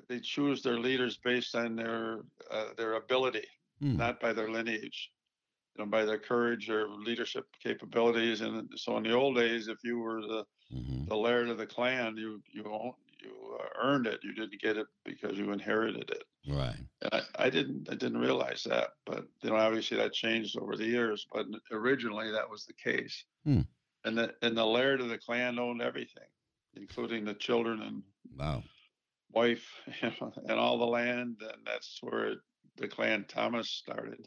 they 0.09 0.19
choose 0.19 0.61
their 0.63 0.79
leaders 0.79 1.17
based 1.17 1.55
on 1.55 1.75
their 1.75 2.21
uh, 2.51 2.73
their 2.77 2.93
ability, 2.93 3.47
Hmm. 3.79 3.95
not 3.97 4.19
by 4.19 4.33
their 4.33 4.49
lineage, 4.49 5.11
you 5.75 5.83
know, 5.83 5.89
by 5.89 6.05
their 6.05 6.19
courage 6.19 6.69
or 6.69 6.87
leadership 6.89 7.45
capabilities. 7.63 8.41
And 8.41 8.69
so 8.75 8.97
in 8.97 9.03
the 9.03 9.13
old 9.13 9.35
days, 9.37 9.67
if 9.67 9.79
you 9.83 9.99
were 9.99 10.21
the 10.21 10.45
hmm 10.71 11.05
the 11.07 11.15
laird 11.15 11.49
of 11.49 11.57
the 11.57 11.67
clan, 11.67 12.17
you 12.17 12.41
you 12.53 12.63
you 13.21 13.57
uh, 13.61 13.67
earned 13.81 14.07
it. 14.07 14.19
You 14.23 14.33
didn't 14.33 14.61
get 14.61 14.77
it 14.77 14.87
because 15.05 15.37
you 15.37 15.51
inherited 15.51 16.09
it. 16.11 16.23
Right. 16.47 16.87
And 17.01 17.13
I, 17.13 17.45
I 17.45 17.49
didn't 17.49 17.89
I 17.91 17.95
didn't 17.95 18.19
realize 18.19 18.63
that, 18.63 18.91
but 19.05 19.25
you 19.41 19.49
know 19.49 19.57
obviously 19.57 19.97
that 19.97 20.13
changed 20.13 20.57
over 20.59 20.75
the 20.77 20.85
years. 20.87 21.27
But 21.33 21.47
originally 21.71 22.31
that 22.31 22.49
was 22.49 22.65
the 22.65 22.73
case, 22.73 23.25
Hmm. 23.43 23.61
And 24.05 24.17
the 24.17 24.33
and 24.41 24.57
the 24.57 24.65
laird 24.65 25.01
of 25.01 25.09
the 25.09 25.17
clan 25.17 25.59
owned 25.59 25.81
everything, 25.81 26.27
including 26.75 27.25
the 27.25 27.33
children 27.33 27.81
and 27.81 28.03
Wow. 28.37 28.63
wife 29.31 29.67
and 30.01 30.59
all 30.59 30.77
the 30.77 30.85
land, 30.85 31.37
and 31.41 31.65
that's 31.65 31.99
where 32.01 32.35
the 32.77 32.87
clan 32.87 33.25
Thomas 33.27 33.69
started. 33.69 34.25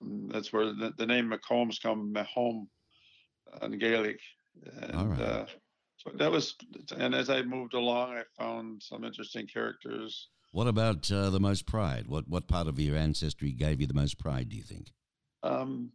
And 0.00 0.30
that's 0.30 0.52
where 0.52 0.66
the, 0.66 0.92
the 0.96 1.06
name 1.06 1.30
McCombs 1.30 1.80
come 1.82 2.12
Mahome 2.12 2.66
in 3.62 3.78
Gaelic, 3.78 4.20
and 4.80 4.94
All 4.94 5.06
right. 5.06 5.20
uh, 5.20 5.46
so 5.96 6.10
that 6.16 6.30
was. 6.30 6.54
And 6.96 7.14
as 7.14 7.28
I 7.30 7.42
moved 7.42 7.74
along, 7.74 8.16
I 8.16 8.22
found 8.38 8.82
some 8.82 9.04
interesting 9.04 9.46
characters. 9.46 10.28
What 10.52 10.66
about 10.66 11.10
uh, 11.12 11.30
the 11.30 11.40
most 11.40 11.66
pride? 11.66 12.06
What 12.06 12.26
what 12.28 12.48
part 12.48 12.66
of 12.66 12.78
your 12.78 12.96
ancestry 12.96 13.52
gave 13.52 13.80
you 13.80 13.86
the 13.86 13.94
most 13.94 14.18
pride? 14.18 14.48
Do 14.48 14.56
you 14.56 14.62
think? 14.62 14.92
Um, 15.42 15.92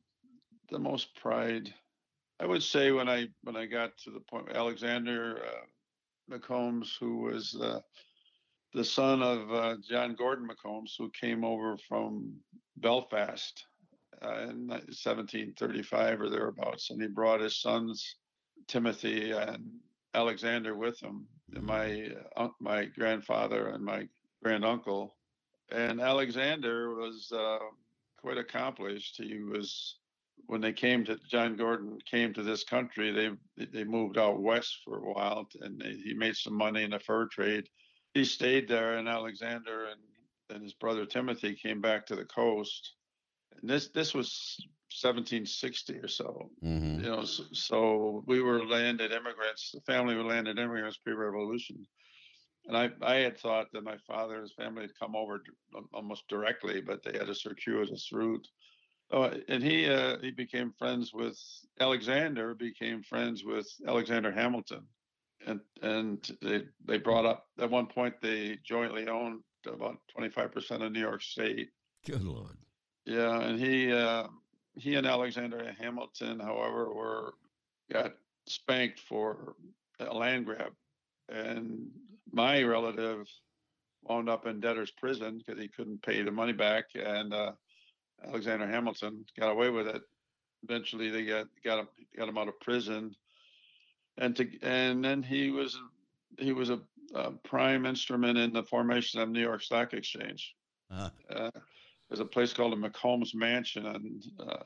the 0.69 0.79
most 0.79 1.15
pride, 1.15 1.73
I 2.39 2.45
would 2.45 2.63
say, 2.63 2.91
when 2.91 3.07
I 3.07 3.27
when 3.43 3.55
I 3.55 3.65
got 3.65 3.97
to 3.99 4.11
the 4.11 4.19
point, 4.19 4.51
Alexander 4.53 5.41
uh, 5.45 6.35
McCombs, 6.35 6.89
who 6.99 7.17
was 7.17 7.55
uh, 7.61 7.79
the 8.73 8.83
son 8.83 9.21
of 9.21 9.51
uh, 9.51 9.75
John 9.87 10.15
Gordon 10.15 10.47
McCombs, 10.47 10.91
who 10.97 11.09
came 11.11 11.45
over 11.45 11.77
from 11.87 12.33
Belfast 12.77 13.65
uh, 14.21 14.49
in 14.49 14.67
1735 14.67 16.21
or 16.21 16.29
thereabouts, 16.29 16.89
and 16.89 17.01
he 17.01 17.07
brought 17.07 17.39
his 17.39 17.61
sons 17.61 18.17
Timothy 18.67 19.31
and 19.31 19.63
Alexander 20.13 20.75
with 20.75 20.99
him, 20.99 21.25
and 21.53 21.63
my 21.63 22.09
uh, 22.35 22.49
my 22.59 22.85
grandfather 22.85 23.69
and 23.69 23.83
my 23.83 24.07
granduncle, 24.43 25.15
and 25.71 26.01
Alexander 26.01 26.95
was. 26.95 27.31
Uh, 27.31 27.59
quite 28.25 28.37
accomplished. 28.39 29.17
He 29.17 29.43
was 29.43 29.99
when 30.47 30.61
they 30.61 30.73
came 30.73 31.05
to 31.05 31.17
John 31.29 31.55
Gordon 31.55 31.97
came 32.09 32.33
to 32.33 32.43
this 32.43 32.63
country. 32.63 33.11
They 33.11 33.65
they 33.65 33.83
moved 33.83 34.17
out 34.17 34.41
west 34.41 34.79
for 34.83 34.97
a 34.97 35.13
while, 35.13 35.47
and 35.61 35.79
they, 35.79 35.93
he 35.93 36.13
made 36.13 36.35
some 36.35 36.55
money 36.55 36.83
in 36.83 36.91
the 36.91 36.99
fur 36.99 37.27
trade. 37.27 37.67
He 38.13 38.25
stayed 38.25 38.67
there, 38.67 38.97
and 38.97 39.07
Alexander 39.07 39.85
and 39.85 40.01
and 40.49 40.63
his 40.63 40.73
brother 40.73 41.05
Timothy 41.05 41.55
came 41.55 41.81
back 41.81 42.05
to 42.07 42.15
the 42.15 42.25
coast. 42.25 42.93
And 43.59 43.69
this 43.69 43.89
this 43.89 44.13
was 44.13 44.57
1760 45.01 45.95
or 45.99 46.07
so. 46.07 46.51
hmm 46.61 46.99
You 46.99 47.09
know, 47.09 47.25
so, 47.25 47.43
so 47.51 48.23
we 48.27 48.41
were 48.41 48.65
landed 48.65 49.11
immigrants. 49.11 49.71
The 49.71 49.81
family 49.81 50.15
were 50.15 50.23
landed 50.23 50.59
immigrants 50.59 50.97
pre-revolution. 50.97 51.85
And 52.67 52.77
I, 52.77 52.89
I 53.01 53.15
had 53.17 53.37
thought 53.37 53.67
that 53.73 53.83
my 53.83 53.97
father 54.07 54.35
and 54.35 54.43
his 54.43 54.53
family 54.53 54.83
had 54.83 54.97
come 54.99 55.15
over 55.15 55.43
almost 55.93 56.27
directly, 56.27 56.81
but 56.81 57.03
they 57.03 57.17
had 57.17 57.29
a 57.29 57.35
circuitous 57.35 58.11
route. 58.11 58.47
Oh, 59.11 59.31
and 59.47 59.63
he 59.63 59.87
uh, 59.87 60.17
he 60.19 60.31
became 60.31 60.73
friends 60.77 61.13
with 61.13 61.39
Alexander. 61.79 62.55
Became 62.55 63.03
friends 63.03 63.43
with 63.43 63.67
Alexander 63.87 64.31
Hamilton, 64.31 64.83
and 65.45 65.59
and 65.81 66.37
they 66.41 66.63
they 66.85 66.97
brought 66.97 67.25
up 67.25 67.45
at 67.59 67.69
one 67.69 67.85
point 67.85 68.15
they 68.21 68.57
jointly 68.63 69.07
owned 69.07 69.41
about 69.67 69.97
25% 70.15 70.85
of 70.85 70.91
New 70.91 70.99
York 70.99 71.21
State. 71.23 71.69
Good 72.05 72.23
lord. 72.23 72.57
Yeah, 73.05 73.39
and 73.41 73.59
he 73.59 73.91
uh, 73.91 74.27
he 74.75 74.95
and 74.95 75.05
Alexander 75.05 75.73
Hamilton, 75.79 76.39
however, 76.39 76.93
were 76.93 77.33
got 77.91 78.13
spanked 78.47 78.99
for 78.99 79.55
a 79.99 80.13
land 80.13 80.45
grab, 80.45 80.73
and 81.29 81.87
my 82.31 82.63
relative 82.63 83.27
wound 84.03 84.29
up 84.29 84.45
in 84.45 84.59
debtor's 84.59 84.91
prison 84.91 85.37
because 85.37 85.61
he 85.61 85.67
couldn't 85.67 86.01
pay 86.01 86.23
the 86.23 86.31
money 86.31 86.53
back, 86.53 86.85
and 86.95 87.33
uh, 87.33 87.51
Alexander 88.23 88.67
Hamilton 88.67 89.25
got 89.39 89.51
away 89.51 89.69
with 89.69 89.87
it. 89.87 90.01
Eventually, 90.63 91.09
they 91.09 91.25
got 91.25 91.47
got 91.63 91.79
him 91.79 91.87
got 92.17 92.29
him 92.29 92.37
out 92.37 92.47
of 92.47 92.59
prison, 92.59 93.15
and 94.17 94.35
to 94.35 94.47
and 94.61 95.03
then 95.03 95.21
he 95.21 95.51
was 95.51 95.79
he 96.39 96.51
was 96.53 96.69
a, 96.69 96.79
a 97.13 97.31
prime 97.31 97.85
instrument 97.85 98.37
in 98.37 98.51
the 98.53 98.63
formation 98.63 99.19
of 99.21 99.29
New 99.29 99.41
York 99.41 99.61
Stock 99.61 99.93
Exchange. 99.93 100.55
Uh, 100.89 101.09
Uh, 101.29 101.51
there's 102.09 102.19
a 102.19 102.25
place 102.25 102.53
called 102.53 102.71
the 102.73 102.89
McCombs 102.89 103.33
Mansion 103.33 103.85
on 103.85 104.21
uh, 104.39 104.57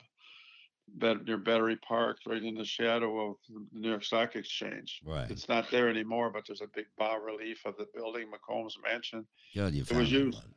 near 1.24 1.38
Battery 1.38 1.76
Park, 1.76 2.18
right 2.26 2.42
in 2.42 2.54
the 2.54 2.64
shadow 2.64 3.30
of 3.30 3.36
the 3.48 3.80
New 3.80 3.88
York 3.88 4.04
Stock 4.04 4.36
Exchange. 4.36 5.00
right. 5.04 5.30
It's 5.30 5.48
not 5.48 5.70
there 5.70 5.88
anymore, 5.88 6.30
but 6.30 6.44
there's 6.46 6.60
a 6.60 6.66
big 6.74 6.86
bas 6.98 7.18
relief 7.24 7.64
of 7.64 7.76
the 7.78 7.86
building, 7.94 8.26
McCombs 8.30 8.74
Mansion. 8.82 9.26
God, 9.54 9.72
you 9.72 9.80
was 9.80 9.88
found 9.88 10.06
that 10.06 10.10
used- 10.10 10.38
one. 10.38 10.54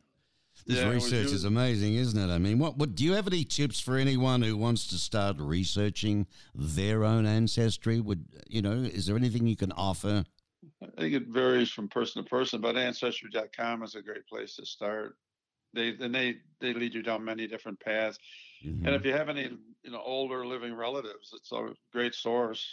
This 0.66 0.80
Yeah, 0.80 0.90
research 0.90 1.26
is 1.28 1.44
amazing, 1.44 1.96
isn't 1.96 2.18
it? 2.18 2.34
I 2.34 2.38
mean, 2.38 2.58
what, 2.58 2.78
what 2.78 2.96
do 2.96 3.04
you 3.04 3.14
have 3.14 3.28
any 3.28 3.44
tips 3.44 3.80
for 3.80 3.98
anyone 3.98 4.42
who 4.42 4.56
wants 4.56 4.88
to 4.88 4.96
start 4.96 5.36
researching 5.40 6.26
their 6.56 7.04
own 7.04 7.26
ancestry? 7.26 8.00
Would 8.00 8.26
you 8.48 8.62
know? 8.62 8.72
Is 8.72 9.06
there 9.06 9.18
anything 9.18 9.46
you 9.46 9.58
can 9.58 9.72
offer? 9.74 10.24
I 10.82 11.02
think 11.02 11.14
it 11.14 11.28
varies 11.28 11.70
from 11.70 11.90
person 11.90 12.24
to 12.24 12.30
person, 12.30 12.62
but 12.62 12.78
Ancestry.com 12.78 13.84
is 13.84 13.96
a 13.96 14.02
great 14.02 14.26
place 14.28 14.56
to 14.56 14.66
start. 14.66 15.18
They 15.74 15.90
and 16.00 16.16
they 16.16 16.38
they 16.62 16.74
lead 16.74 16.94
you 16.94 17.02
down 17.02 17.26
many 17.26 17.48
different 17.48 17.80
paths. 17.82 18.18
Mhm. 18.64 18.86
And 18.88 18.96
if 18.96 19.04
you 19.04 19.12
have 19.12 19.28
any, 19.28 19.50
you 19.84 19.92
know, 19.92 20.02
older 20.02 20.46
living 20.46 20.74
relatives, 20.74 21.34
it's 21.34 21.52
a 21.52 21.74
great 21.92 22.14
source. 22.16 22.66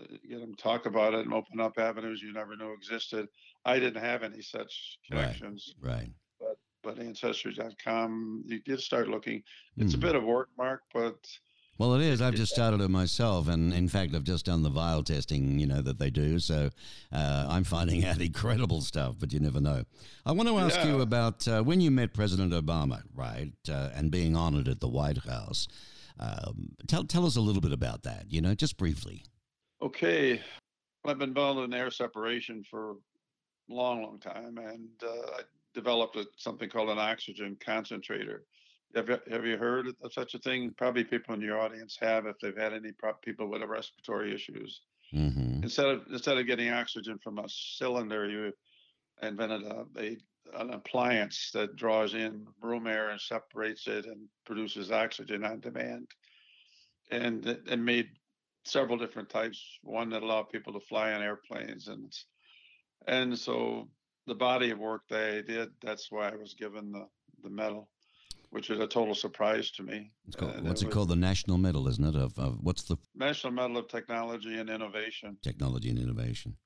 Uh, 0.00 0.04
Get 0.28 0.40
them 0.40 0.56
to 0.56 0.62
talk 0.62 0.86
about 0.86 1.14
it 1.14 1.20
and 1.20 1.32
open 1.32 1.60
up 1.60 1.78
avenues 1.78 2.20
you 2.20 2.32
never 2.32 2.56
knew 2.56 2.72
existed. 2.72 3.28
I 3.64 3.78
didn't 3.78 4.02
have 4.02 4.22
any 4.24 4.40
such 4.42 4.98
Right. 5.10 5.26
connections, 5.26 5.74
right. 5.80 6.08
But 6.88 6.98
ancestry.com, 7.04 8.44
you 8.46 8.60
did 8.60 8.80
start 8.80 9.08
looking. 9.08 9.42
It's 9.76 9.94
a 9.94 9.96
Mhm. 9.96 10.00
bit 10.00 10.14
of 10.14 10.24
work, 10.24 10.48
Mark, 10.56 10.82
but 10.92 11.26
Well, 11.78 11.94
it 11.94 12.02
is. 12.02 12.20
I've 12.20 12.34
just 12.34 12.52
started 12.52 12.80
it 12.80 12.88
myself, 12.88 13.46
and 13.46 13.72
in 13.72 13.88
fact, 13.88 14.12
I've 14.12 14.24
just 14.24 14.46
done 14.46 14.62
the 14.64 14.70
vial 14.70 15.04
testing, 15.04 15.60
you 15.60 15.66
know, 15.68 15.80
that 15.82 15.98
they 16.00 16.10
do. 16.10 16.40
So 16.40 16.70
uh, 17.12 17.46
I'm 17.48 17.62
finding 17.62 18.04
out 18.04 18.20
incredible 18.20 18.80
stuff, 18.80 19.14
but 19.20 19.32
you 19.32 19.38
never 19.38 19.60
know. 19.60 19.84
I 20.26 20.32
want 20.32 20.48
to 20.48 20.58
ask 20.58 20.84
you 20.84 21.00
about 21.02 21.46
uh, 21.46 21.62
when 21.62 21.80
you 21.80 21.90
met 21.92 22.12
President 22.14 22.52
Obama, 22.52 23.02
right, 23.14 23.52
uh, 23.68 23.90
and 23.94 24.10
being 24.10 24.34
honored 24.34 24.66
at 24.66 24.80
the 24.80 24.88
White 24.88 25.18
House. 25.18 25.68
Um, 26.18 26.74
tell 26.88 27.04
tell 27.04 27.24
us 27.26 27.36
a 27.36 27.40
little 27.40 27.62
bit 27.62 27.70
about 27.72 28.02
that, 28.02 28.26
you 28.32 28.40
know, 28.40 28.54
just 28.56 28.76
briefly. 28.76 29.24
okay. 29.82 30.42
I've 31.04 31.18
been 31.18 31.28
involved 31.28 31.60
in 31.60 31.72
air 31.72 31.90
separation 31.92 32.64
for 32.64 32.90
a 32.90 32.94
long, 33.72 34.02
long 34.02 34.18
time, 34.18 34.58
and 34.58 34.88
uh, 35.02 35.30
I 35.38 35.42
developed 35.78 36.16
a, 36.16 36.24
something 36.36 36.68
called 36.68 36.90
an 36.90 36.98
oxygen 36.98 37.56
concentrator. 37.64 38.42
Have 38.96 39.08
you, 39.08 39.18
have 39.30 39.44
you 39.46 39.56
heard 39.56 39.86
of 40.02 40.12
such 40.12 40.34
a 40.34 40.38
thing? 40.38 40.74
Probably 40.76 41.04
people 41.04 41.34
in 41.34 41.40
your 41.40 41.60
audience 41.60 41.96
have 42.00 42.26
if 42.26 42.36
they've 42.40 42.56
had 42.64 42.72
any 42.72 42.92
pro- 42.98 43.22
people 43.22 43.46
with 43.48 43.62
respiratory 43.62 44.34
issues. 44.34 44.80
hmm 45.12 45.60
Instead 45.62 45.86
of 45.86 45.98
instead 46.10 46.38
of 46.38 46.46
getting 46.46 46.70
oxygen 46.70 47.18
from 47.22 47.38
a 47.38 47.48
cylinder, 47.48 48.28
you 48.28 48.52
invented 49.22 49.62
a, 49.62 49.84
a 49.98 50.16
an 50.60 50.70
appliance 50.70 51.50
that 51.52 51.76
draws 51.76 52.14
in 52.14 52.46
room 52.62 52.86
air 52.86 53.10
and 53.10 53.20
separates 53.20 53.86
it 53.86 54.06
and 54.06 54.20
produces 54.46 54.90
oxygen 54.90 55.44
on 55.44 55.60
demand. 55.60 56.06
And 57.10 57.46
it 57.46 57.78
made 57.78 58.08
several 58.64 58.98
different 58.98 59.28
types. 59.28 59.60
One 59.82 60.10
that 60.10 60.22
allowed 60.22 60.50
people 60.54 60.72
to 60.72 60.88
fly 60.90 61.12
on 61.12 61.22
airplanes, 61.22 61.88
and 61.88 62.12
and 63.06 63.38
so 63.38 63.88
the 64.28 64.34
body 64.34 64.70
of 64.70 64.78
work 64.78 65.02
they 65.08 65.42
did. 65.46 65.70
That's 65.82 66.10
why 66.10 66.28
I 66.28 66.36
was 66.36 66.54
given 66.54 66.92
the 66.92 67.06
the 67.42 67.50
medal, 67.50 67.88
which 68.50 68.68
is 68.70 68.78
a 68.80 68.86
total 68.86 69.14
surprise 69.14 69.70
to 69.72 69.82
me. 69.82 70.10
It's 70.26 70.36
called, 70.36 70.54
And 70.56 70.66
what's 70.66 70.82
it 70.82 70.86
was 70.86 70.94
called? 70.94 71.08
The 71.08 71.16
National 71.16 71.56
Medal, 71.58 71.86
isn't 71.88 72.04
it? 72.04 72.16
Of, 72.16 72.38
of 72.38 72.58
what's 72.60 72.82
the 72.82 72.96
National 73.14 73.52
Medal 73.52 73.76
of 73.78 73.88
Technology 73.88 74.58
and 74.58 74.68
Innovation. 74.68 75.38
technology 75.42 75.88
and 75.90 75.98
innovation? 75.98 76.56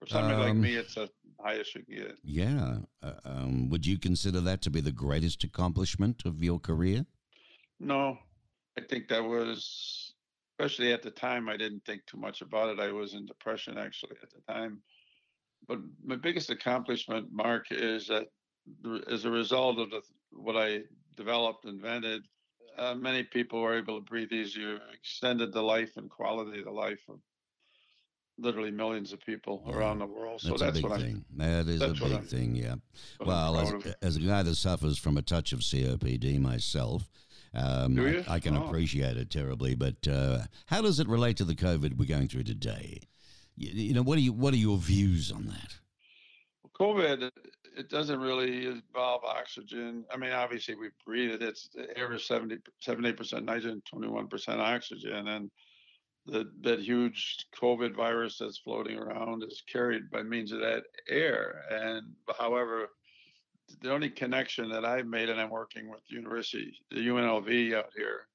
For 0.00 0.06
somebody 0.06 0.36
like 0.36 0.50
Um, 0.50 0.60
me, 0.60 0.76
it's 0.76 0.94
the 0.94 1.10
highest 1.44 1.74
you 1.74 1.82
can 1.84 1.96
get. 1.96 2.16
Yeah. 2.22 2.78
Uh, 3.02 3.14
um, 3.24 3.68
would 3.70 3.84
you 3.84 3.98
consider 3.98 4.40
that 4.42 4.62
to 4.62 4.70
be 4.70 4.80
the 4.80 4.92
greatest 4.92 5.42
accomplishment 5.42 6.22
of 6.24 6.42
your 6.42 6.60
career? 6.60 7.04
No, 7.80 8.18
I 8.78 8.82
think 8.82 9.08
that 9.08 9.24
was, 9.24 10.14
especially 10.52 10.92
at 10.92 11.02
the 11.02 11.10
time, 11.10 11.48
I 11.48 11.56
didn't 11.56 11.84
think 11.84 12.06
too 12.06 12.18
much 12.18 12.40
about 12.42 12.68
it. 12.68 12.78
I 12.78 12.92
was 12.92 13.14
in 13.14 13.26
depression 13.26 13.76
actually 13.76 14.16
at 14.22 14.30
the 14.30 14.52
time. 14.52 14.80
But 15.66 15.78
my 16.04 16.16
biggest 16.16 16.50
accomplishment, 16.50 17.28
Mark, 17.32 17.66
is 17.70 18.06
that 18.08 18.28
as 19.10 19.24
a 19.24 19.30
result 19.30 19.78
of 19.78 19.90
the, 19.90 20.00
what 20.30 20.56
I 20.56 20.80
developed, 21.16 21.64
invented, 21.64 22.22
uh, 22.78 22.94
many 22.94 23.22
people 23.24 23.60
were 23.60 23.76
able 23.76 23.98
to 23.98 24.04
breathe 24.04 24.32
easier, 24.32 24.78
extended 24.94 25.52
the 25.52 25.62
life 25.62 25.90
and 25.96 26.08
quality 26.08 26.60
of 26.60 26.64
the 26.66 26.70
life 26.70 27.00
of 27.08 27.18
literally 28.38 28.70
millions 28.70 29.12
of 29.12 29.18
people 29.20 29.64
Yeah. 29.66 29.74
around 29.74 29.98
the 29.98 30.06
world. 30.06 30.40
So 30.40 30.50
That's, 30.50 30.60
that's, 30.62 30.78
a 30.78 30.82
big 30.82 30.90
what 30.90 31.00
thing. 31.00 31.24
That 31.36 31.66
is 31.66 31.82
a 31.82 31.88
big 31.88 32.02
I'm- 32.12 32.24
thing, 32.24 32.54
yeah. 32.54 32.72
I'm, 32.72 32.82
what 33.18 33.28
I'm 33.34 33.52
Well, 33.54 33.58
as, 33.58 33.94
as 34.00 34.16
a 34.16 34.20
guy 34.20 34.42
that 34.44 34.54
suffers 34.54 34.96
from 34.96 35.16
a 35.16 35.22
touch 35.22 35.52
of 35.52 35.58
COPD 35.60 36.38
myself, 36.40 37.08
um, 37.52 37.98
I- 37.98 38.24
I, 38.28 38.38
can 38.40 38.56
Oh. 38.56 38.64
appreciate 38.66 39.16
it 39.16 39.30
terribly. 39.30 39.74
But 39.74 40.06
uh, 40.06 40.42
how 40.66 40.82
does 40.82 41.00
it 41.00 41.08
relate 41.08 41.36
to 41.38 41.44
the 41.44 41.56
COVID 41.56 41.96
we're 41.96 42.04
going 42.06 42.28
through 42.28 42.44
today? 42.44 43.00
You, 43.58 43.70
you 43.88 43.94
know, 43.94 44.02
what 44.02 44.18
are 44.18 44.22
you, 44.22 44.32
what 44.32 44.54
are 44.54 44.58
your 44.58 44.78
views 44.78 45.32
on 45.32 45.46
that? 45.46 45.74
COVID, 46.78 47.30
it 47.76 47.90
doesn't 47.90 48.20
really 48.20 48.66
involve 48.66 49.24
oxygen. 49.24 50.04
I 50.12 50.16
mean, 50.16 50.30
obviously 50.30 50.76
we 50.76 50.90
breathe 51.04 51.32
it. 51.32 51.42
It's 51.42 51.68
the 51.74 51.96
air 51.98 52.12
is 52.12 52.26
70, 52.26 52.58
78% 52.86 53.44
nitrogen, 53.44 53.82
21% 53.92 54.58
oxygen. 54.58 55.28
And 55.28 55.50
the, 56.26 56.50
that 56.60 56.80
huge 56.80 57.46
COVID 57.60 57.96
virus 57.96 58.38
that's 58.38 58.58
floating 58.58 58.96
around 58.96 59.42
is 59.42 59.62
carried 59.70 60.10
by 60.10 60.22
means 60.22 60.52
of 60.52 60.60
that 60.60 60.84
air. 61.08 61.62
And 61.70 62.06
however, 62.38 62.90
the 63.82 63.92
only 63.92 64.10
connection 64.10 64.68
that 64.70 64.84
I've 64.84 65.06
made, 65.06 65.28
and 65.28 65.40
I'm 65.40 65.50
working 65.50 65.90
with 65.90 66.00
the 66.08 66.16
university, 66.16 66.74
the 66.90 67.06
UNLV 67.06 67.74
out 67.74 67.90
here, 67.96 68.28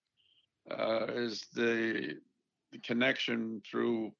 uh, 0.69 1.05
is 1.13 1.45
the, 1.53 2.17
the 2.71 2.79
connection 2.79 3.61
through 3.69 4.11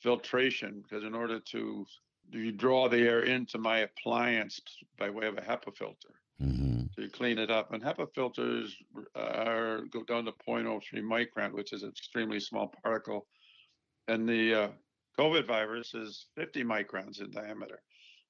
filtration. 0.00 0.82
Because 0.82 1.04
in 1.04 1.14
order 1.14 1.40
to 1.40 1.86
you 2.30 2.52
draw 2.52 2.88
the 2.88 2.98
air 2.98 3.22
into 3.22 3.58
my 3.58 3.78
appliance 3.78 4.60
by 4.98 5.10
way 5.10 5.26
of 5.26 5.38
a 5.38 5.40
HEPA 5.40 5.74
filter. 5.76 6.14
hmm 6.38 6.82
So 6.94 7.02
you 7.02 7.10
clean 7.10 7.38
it 7.38 7.50
up, 7.50 7.72
and 7.72 7.82
HEPA 7.82 8.14
filters 8.14 8.76
are 9.14 9.82
go 9.90 10.04
down 10.04 10.24
to 10.26 10.32
0.03 10.46 10.80
micron, 11.02 11.52
which 11.52 11.72
is 11.72 11.82
an 11.82 11.90
extremely 11.90 12.40
small 12.40 12.72
particle, 12.82 13.26
and 14.08 14.28
the 14.28 14.54
uh, 14.54 14.68
COVID 15.18 15.46
virus 15.46 15.94
is 15.94 16.26
50 16.36 16.64
microns 16.64 17.20
in 17.20 17.30
diameter. 17.30 17.80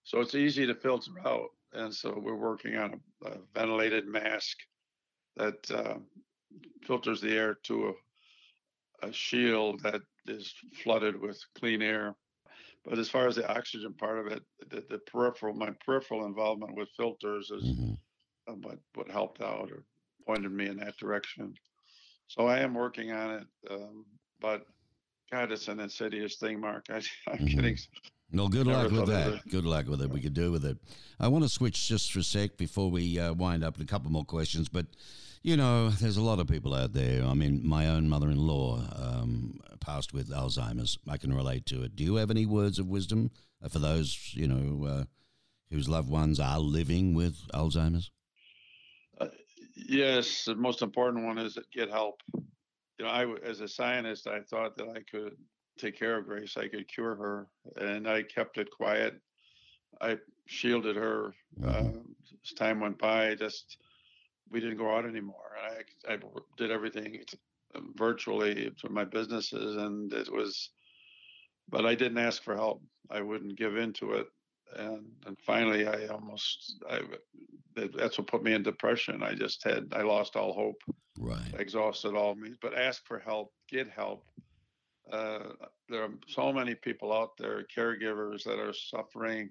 So 0.04 0.20
it's 0.20 0.34
easy 0.34 0.66
to 0.66 0.74
filter 0.74 1.10
out, 1.26 1.50
and 1.72 1.94
so 1.94 2.18
we're 2.18 2.34
working 2.34 2.76
on 2.76 3.00
a, 3.24 3.28
a 3.28 3.36
ventilated 3.54 4.06
mask 4.06 4.58
that 5.36 5.70
uh, 5.70 5.94
filters 6.86 7.20
the 7.20 7.36
air 7.36 7.58
to 7.64 7.94
a, 9.02 9.08
a 9.08 9.12
shield 9.12 9.82
that 9.82 10.00
is 10.28 10.54
flooded 10.82 11.20
with 11.20 11.40
clean 11.58 11.82
air. 11.82 12.14
But 12.84 12.98
as 12.98 13.08
far 13.08 13.26
as 13.28 13.36
the 13.36 13.48
oxygen 13.50 13.94
part 13.94 14.18
of 14.18 14.32
it, 14.32 14.42
the, 14.70 14.84
the 14.88 14.98
peripheral, 15.00 15.54
my 15.54 15.70
peripheral 15.84 16.26
involvement 16.26 16.76
with 16.76 16.88
filters 16.96 17.50
is 17.50 17.74
hmm 17.76 17.94
uh, 18.48 18.54
what 18.54 18.78
what 18.94 19.10
helped 19.10 19.42
out 19.42 19.70
or 19.70 19.84
pointed 20.26 20.52
me 20.52 20.66
in 20.68 20.76
that 20.78 20.96
direction. 20.98 21.54
So 22.28 22.46
I 22.46 22.60
am 22.60 22.74
working 22.74 23.12
on 23.12 23.30
it, 23.36 23.46
um, 23.70 24.04
but 24.40 24.64
God, 25.32 25.52
it's 25.52 25.68
an 25.68 25.80
insidious 25.80 26.36
thing, 26.36 26.60
Mark. 26.60 26.86
I, 26.90 27.02
I'm 27.28 27.38
Mhm. 27.38 27.54
getting 27.56 27.76
Well, 28.32 28.48
good 28.48 28.66
luck 28.66 28.90
with 28.90 29.06
that. 29.06 29.34
it. 29.34 29.50
Good 29.50 29.64
luck 29.64 29.86
with 29.86 30.02
it. 30.02 30.10
We 30.10 30.20
could 30.20 30.34
do 30.34 30.52
with 30.52 30.64
it. 30.64 30.76
I 31.18 31.28
want 31.28 31.44
to 31.44 31.48
switch 31.48 31.88
just 31.88 32.12
for 32.12 32.18
a 32.18 32.22
sec 32.22 32.58
before 32.58 32.90
we 32.90 33.18
uh, 33.18 33.32
wind 33.32 33.64
up 33.64 33.78
with 33.78 33.86
a 33.86 33.90
couple 33.90 34.10
more 34.10 34.24
questions. 34.24 34.68
But, 34.68 34.86
you 35.42 35.56
know, 35.56 35.88
there's 35.88 36.18
a 36.18 36.22
lot 36.22 36.38
of 36.38 36.46
people 36.46 36.74
out 36.74 36.92
there. 36.92 37.24
I 37.24 37.32
mean, 37.32 37.66
my 37.66 37.88
own 37.88 38.08
mother 38.08 38.28
in 38.28 38.36
law 38.36 38.82
um, 38.94 39.60
passed 39.80 40.12
with 40.12 40.30
Alzheimer's. 40.30 40.98
I 41.08 41.16
can 41.16 41.32
relate 41.32 41.64
to 41.66 41.82
it. 41.82 41.96
Do 41.96 42.04
you 42.04 42.16
have 42.16 42.30
any 42.30 42.44
words 42.44 42.78
of 42.78 42.86
wisdom 42.86 43.30
uh, 43.62 43.68
for 43.68 43.78
those, 43.78 44.32
you 44.34 44.46
know, 44.46 44.86
uh, 44.86 45.04
whose 45.70 45.88
loved 45.88 46.10
ones 46.10 46.38
are 46.38 46.60
living 46.60 47.14
with 47.14 47.36
Alzheimer's? 47.54 48.10
yes. 49.74 50.44
The 50.44 50.54
most 50.54 50.82
important 50.82 51.24
one 51.24 51.38
is 51.38 51.58
get 51.72 51.90
help. 51.90 52.20
You 52.34 53.06
know, 53.06 53.08
I 53.08 53.26
as 53.44 53.60
a 53.60 53.68
scientist, 53.68 54.26
I 54.26 54.40
thought 54.40 54.76
that 54.76 54.88
I 54.88 55.00
could 55.10 55.36
take 55.78 55.96
care 55.98 56.18
of 56.18 56.26
Grace. 56.26 56.56
I 56.56 56.68
could 56.68 56.88
cure 56.88 57.16
her, 57.16 57.48
and 57.76 58.08
I 58.08 58.22
kept 58.22 58.58
it 58.58 58.70
quiet. 58.70 59.20
I 60.00 60.18
shielded 60.46 60.96
her. 60.96 61.34
Mhm. 61.58 61.94
Uh, 61.94 62.00
as 62.44 62.52
time 62.52 62.80
went 62.80 62.98
by, 62.98 63.34
just 63.34 63.78
we 64.50 64.60
didn't 64.60 64.78
go 64.78 64.94
out 64.94 65.06
anymore. 65.06 65.56
I 65.58 66.12
I 66.14 66.18
did 66.56 66.70
everything 66.70 67.24
uh, 67.74 67.80
virtually 67.96 68.70
for 68.80 68.88
my 68.90 69.04
businesses, 69.04 69.76
and 69.76 70.12
it 70.12 70.30
was. 70.32 70.70
But 71.68 71.86
I 71.86 71.94
didn't 71.94 72.18
ask 72.18 72.42
for 72.42 72.56
help. 72.56 72.82
I 73.10 73.20
wouldn't 73.20 73.56
give 73.56 73.76
in 73.76 73.92
to 73.94 74.12
it, 74.14 74.28
and 74.76 75.14
and 75.26 75.38
finally, 75.40 75.86
I 75.86 76.06
almost 76.08 76.82
I 76.88 77.02
that's 77.74 78.18
what 78.18 78.26
put 78.26 78.42
me 78.42 78.54
in 78.54 78.62
depression. 78.62 79.22
I 79.22 79.34
just 79.34 79.62
had 79.64 79.92
I 79.92 80.02
lost 80.02 80.36
all 80.36 80.52
hope 80.52 80.82
Right. 81.18 81.58
exhausted 81.58 82.14
all 82.14 82.34
means, 82.34 82.58
but 82.60 82.74
ask 82.76 83.06
for 83.06 83.18
help, 83.18 83.52
get 83.68 83.88
help. 83.90 84.26
Uh, 85.10 85.52
there 85.88 86.02
are 86.04 86.14
so 86.26 86.52
many 86.52 86.74
people 86.74 87.12
out 87.12 87.36
there, 87.38 87.64
caregivers 87.76 88.44
that 88.44 88.58
are 88.58 88.72
suffering. 88.72 89.50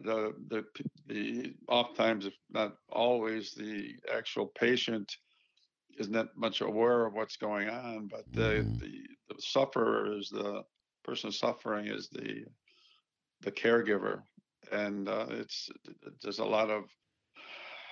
The 0.00 0.34
the 0.48 0.64
the 1.06 1.54
oftentimes, 1.68 2.26
if 2.26 2.34
not 2.50 2.76
always, 2.88 3.52
the 3.52 3.94
actual 4.12 4.46
patient 4.46 5.16
is 5.98 6.08
not 6.08 6.26
that 6.26 6.36
much 6.36 6.60
aware 6.60 7.06
of 7.06 7.14
what's 7.14 7.36
going 7.36 7.68
on, 7.68 8.08
but 8.08 8.26
the 8.34 8.66
Mhm. 8.66 8.78
the, 8.78 9.06
the 9.28 9.40
sufferer 9.40 10.16
is 10.16 10.28
the 10.30 10.64
person 11.04 11.30
suffering 11.32 11.86
is 11.86 12.08
the 12.10 12.44
the 13.40 13.52
caregiver, 13.52 14.22
and 14.72 15.08
uh, 15.08 15.26
it's 15.30 15.70
there's 16.22 16.38
a 16.40 16.44
lot 16.44 16.70
of 16.70 16.84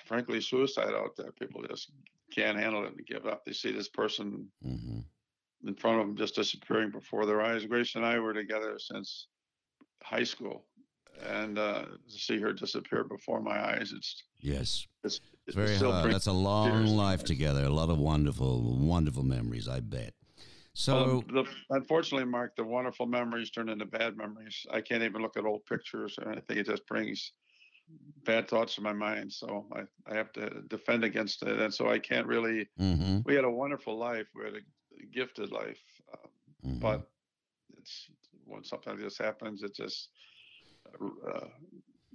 frankly 0.07 0.41
suicide 0.41 0.95
out 0.95 1.17
there. 1.17 1.33
People 1.33 1.63
just 1.69 1.93
can't 2.33 2.59
handle 2.59 2.85
it 2.85 2.97
and 2.97 3.07
give 3.07 3.27
up. 3.27 3.45
They 3.45 3.53
see 3.53 3.73
this 3.73 3.89
person 3.89 4.51
hmm 4.63 5.01
in 5.67 5.75
front 5.75 6.01
of 6.01 6.07
them 6.07 6.17
just 6.17 6.35
disappearing 6.35 6.91
before 6.91 7.27
their 7.27 7.41
eyes. 7.43 7.65
Grace 7.67 7.95
and 7.95 8.05
I 8.05 8.19
were 8.19 8.35
together 8.35 8.79
since 8.79 9.29
high 10.03 10.25
school, 10.25 10.65
and 11.27 11.59
uh, 11.59 11.85
to 11.85 12.19
see 12.19 12.39
her 12.39 12.53
disappear 12.53 13.05
before 13.05 13.41
my 13.41 13.75
eyes, 13.75 13.93
it's 13.95 14.23
Yes. 14.41 14.87
it's, 15.03 15.21
It's 15.47 15.57
very 15.57 15.77
hard. 15.77 16.13
That's 16.13 16.27
a 16.27 16.33
long 16.33 16.71
tears 16.71 16.91
to 16.91 16.97
my 16.97 17.03
life 17.03 17.25
together. 17.25 17.65
A 17.65 17.71
lot 17.71 17.91
of 17.91 17.99
wonderful, 17.99 18.79
wonderful 18.79 19.25
memories, 19.25 19.69
I 19.69 19.81
bet. 19.81 20.15
So, 20.75 20.97
Um, 20.97 21.25
the, 21.33 21.45
unfortunately, 21.71 22.27
Mark, 22.27 22.55
the 22.57 22.63
wonderful 22.65 23.07
memories 23.07 23.51
turn 23.51 23.69
into 23.69 23.85
bad 23.85 24.17
memories. 24.17 24.65
I 24.71 24.81
can't 24.81 25.03
even 25.03 25.23
look 25.23 25.37
at 25.37 25.45
old 25.45 25.67
pictures, 25.67 26.17
and 26.19 26.31
I 26.31 26.41
think 26.41 26.61
it 26.61 26.67
just 26.67 26.87
brings 26.87 27.33
bad 28.25 28.49
thoughts 28.49 28.77
to 28.77 28.81
my 28.81 28.93
mind. 28.93 29.33
So 29.33 29.67
I, 29.73 29.81
I 30.11 30.15
have 30.15 30.33
to 30.35 30.63
defend 30.69 31.03
against 31.03 31.43
it, 31.43 31.59
and 31.59 31.75
so 31.75 31.89
I 31.89 31.99
can't 31.99 32.27
really. 32.27 32.69
mhm, 32.79 33.25
We 33.25 33.35
had 33.35 33.45
a 33.45 33.51
wonderful 33.51 33.99
life. 33.99 34.27
We 34.35 34.45
had 34.45 34.55
a 34.55 34.61
gifted 35.13 35.51
life, 35.51 35.83
um, 36.13 36.73
mhm. 36.73 36.81
but 36.81 37.09
it's 37.79 38.09
when 38.47 38.65
something 38.65 38.95
like 38.95 39.03
this 39.03 39.19
happens, 39.19 39.63
it 39.63 39.75
just 39.75 40.09
uh, 41.01 41.47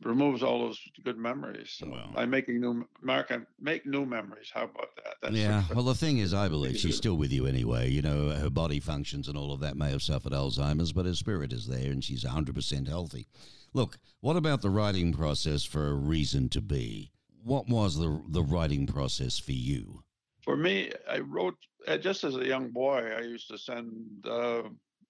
removes 0.04 0.44
all 0.44 0.60
those 0.60 0.80
good 1.04 1.18
memories. 1.18 1.76
So 1.78 1.90
Well. 1.90 2.12
I'm 2.16 2.30
making 2.30 2.60
new 2.60 2.88
Mark. 3.02 3.32
I 3.32 3.40
make 3.60 3.86
new 3.86 4.06
memories. 4.06 4.52
How 4.54 4.64
about 4.64 4.96
that? 4.98 5.16
That's 5.22 5.36
yeah. 5.36 5.64
Well, 5.74 5.86
the 5.86 5.96
thing 5.96 6.18
is, 6.18 6.34
I 6.34 6.50
believe 6.50 6.78
she's 6.78 6.98
still 7.04 7.16
with 7.16 7.32
you 7.32 7.46
anyway. 7.46 7.90
You 7.90 8.02
know, 8.02 8.30
her 8.32 8.50
body 8.50 8.80
functions 8.80 9.28
and 9.28 9.38
all 9.38 9.52
of 9.52 9.60
that 9.62 9.78
may 9.78 9.92
have 9.92 10.02
suffered 10.02 10.34
Alzheimer's, 10.34 10.92
but 10.92 11.06
her 11.06 11.16
spirit 11.16 11.54
is 11.54 11.68
there 11.68 11.92
and 11.92 12.04
she's 12.04 12.24
100% 12.24 12.88
healthy. 12.88 13.28
Look, 13.74 13.98
what 14.20 14.38
about 14.38 14.62
the 14.62 14.70
writing 14.70 15.14
process 15.14 15.64
for 15.64 15.88
A 15.90 15.94
Reason 15.94 16.50
to 16.50 16.62
Be? 16.62 17.12
What 17.44 17.68
was 17.68 17.98
the, 17.98 18.22
the 18.28 18.44
writing 18.44 18.88
process 18.88 19.40
for 19.40 19.52
you? 19.52 20.04
For 20.44 20.58
me, 20.58 20.92
I 21.10 21.20
wrote 21.20 21.56
uh, 21.88 21.98
just 21.98 22.24
as 22.24 22.36
a 22.36 22.46
young 22.46 22.70
boy. 22.72 23.12
I 23.18 23.22
used 23.22 23.48
to 23.50 23.58
send 23.58 24.26
uh, 24.30 24.64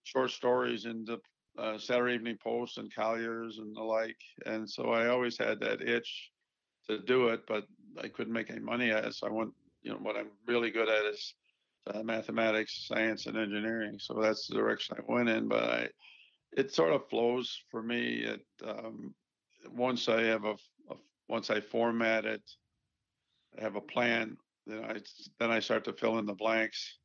short 0.03 0.31
stories 0.31 0.85
into 0.85 1.19
uh, 1.57 1.77
Saturday 1.77 2.15
Evening 2.15 2.37
Post 2.43 2.77
and 2.77 2.93
Collier's 2.93 3.57
and 3.57 3.75
the 3.75 3.81
like, 3.81 4.17
and 4.45 4.69
so 4.69 4.91
I 4.91 5.07
always 5.07 5.37
had 5.37 5.59
that 5.61 5.81
itch 5.81 6.31
to 6.87 6.99
do 6.99 7.29
it, 7.29 7.41
but 7.47 7.65
I 8.01 8.07
couldn't 8.07 8.33
make 8.33 8.49
any 8.49 8.59
money 8.59 8.91
at 8.91 9.05
it. 9.05 9.15
So 9.15 9.27
I 9.27 9.31
went, 9.31 9.51
you 9.81 9.91
know, 9.91 9.97
what 9.97 10.15
I'm 10.15 10.31
really 10.47 10.71
good 10.71 10.89
at 10.89 11.05
is 11.05 11.33
uh, 11.87 12.03
mathematics, 12.03 12.85
science, 12.87 13.25
and 13.25 13.37
engineering. 13.37 13.97
So 13.99 14.19
that's 14.21 14.47
the 14.47 14.55
direction 14.55 14.97
I 14.97 15.11
went 15.11 15.29
in. 15.29 15.47
But 15.47 15.63
I, 15.63 15.87
it 16.55 16.73
sort 16.73 16.93
of 16.93 17.09
flows 17.09 17.59
for 17.71 17.81
me. 17.81 18.23
It 18.23 18.45
um, 18.67 19.13
once 19.71 20.09
I 20.09 20.23
have 20.23 20.45
a, 20.45 20.53
a 20.89 20.95
once 21.27 21.49
I 21.49 21.59
format 21.59 22.25
it, 22.25 22.43
I 23.57 23.63
have 23.63 23.75
a 23.75 23.81
plan. 23.81 24.37
Then 24.65 24.83
I 24.85 24.97
then 25.39 25.51
I 25.51 25.59
start 25.59 25.83
to 25.85 25.93
fill 25.93 26.19
in 26.19 26.25
the 26.25 26.33
blanks, 26.33 26.97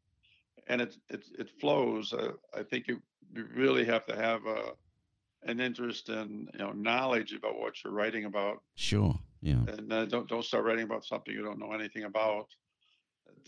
and 0.68 0.80
it 0.80 0.96
it 1.08 1.24
it 1.38 1.50
flows. 1.60 2.12
Uh, 2.12 2.32
I 2.54 2.62
think 2.62 2.88
you, 2.88 3.02
you 3.34 3.46
really 3.54 3.84
have 3.84 4.06
to 4.06 4.16
have 4.16 4.46
a 4.46 4.72
an 5.44 5.60
interest 5.60 6.08
in 6.08 6.48
you 6.52 6.58
know 6.58 6.72
knowledge 6.72 7.32
about 7.32 7.58
what 7.58 7.74
you're 7.82 7.92
writing 7.92 8.24
about, 8.24 8.62
Sure. 8.74 9.18
Yeah. 9.40 9.62
and 9.68 9.92
uh, 9.92 10.04
don't 10.06 10.28
don't 10.28 10.44
start 10.44 10.64
writing 10.64 10.84
about 10.84 11.04
something 11.04 11.34
you 11.34 11.44
don't 11.44 11.58
know 11.58 11.72
anything 11.72 12.04
about. 12.04 12.46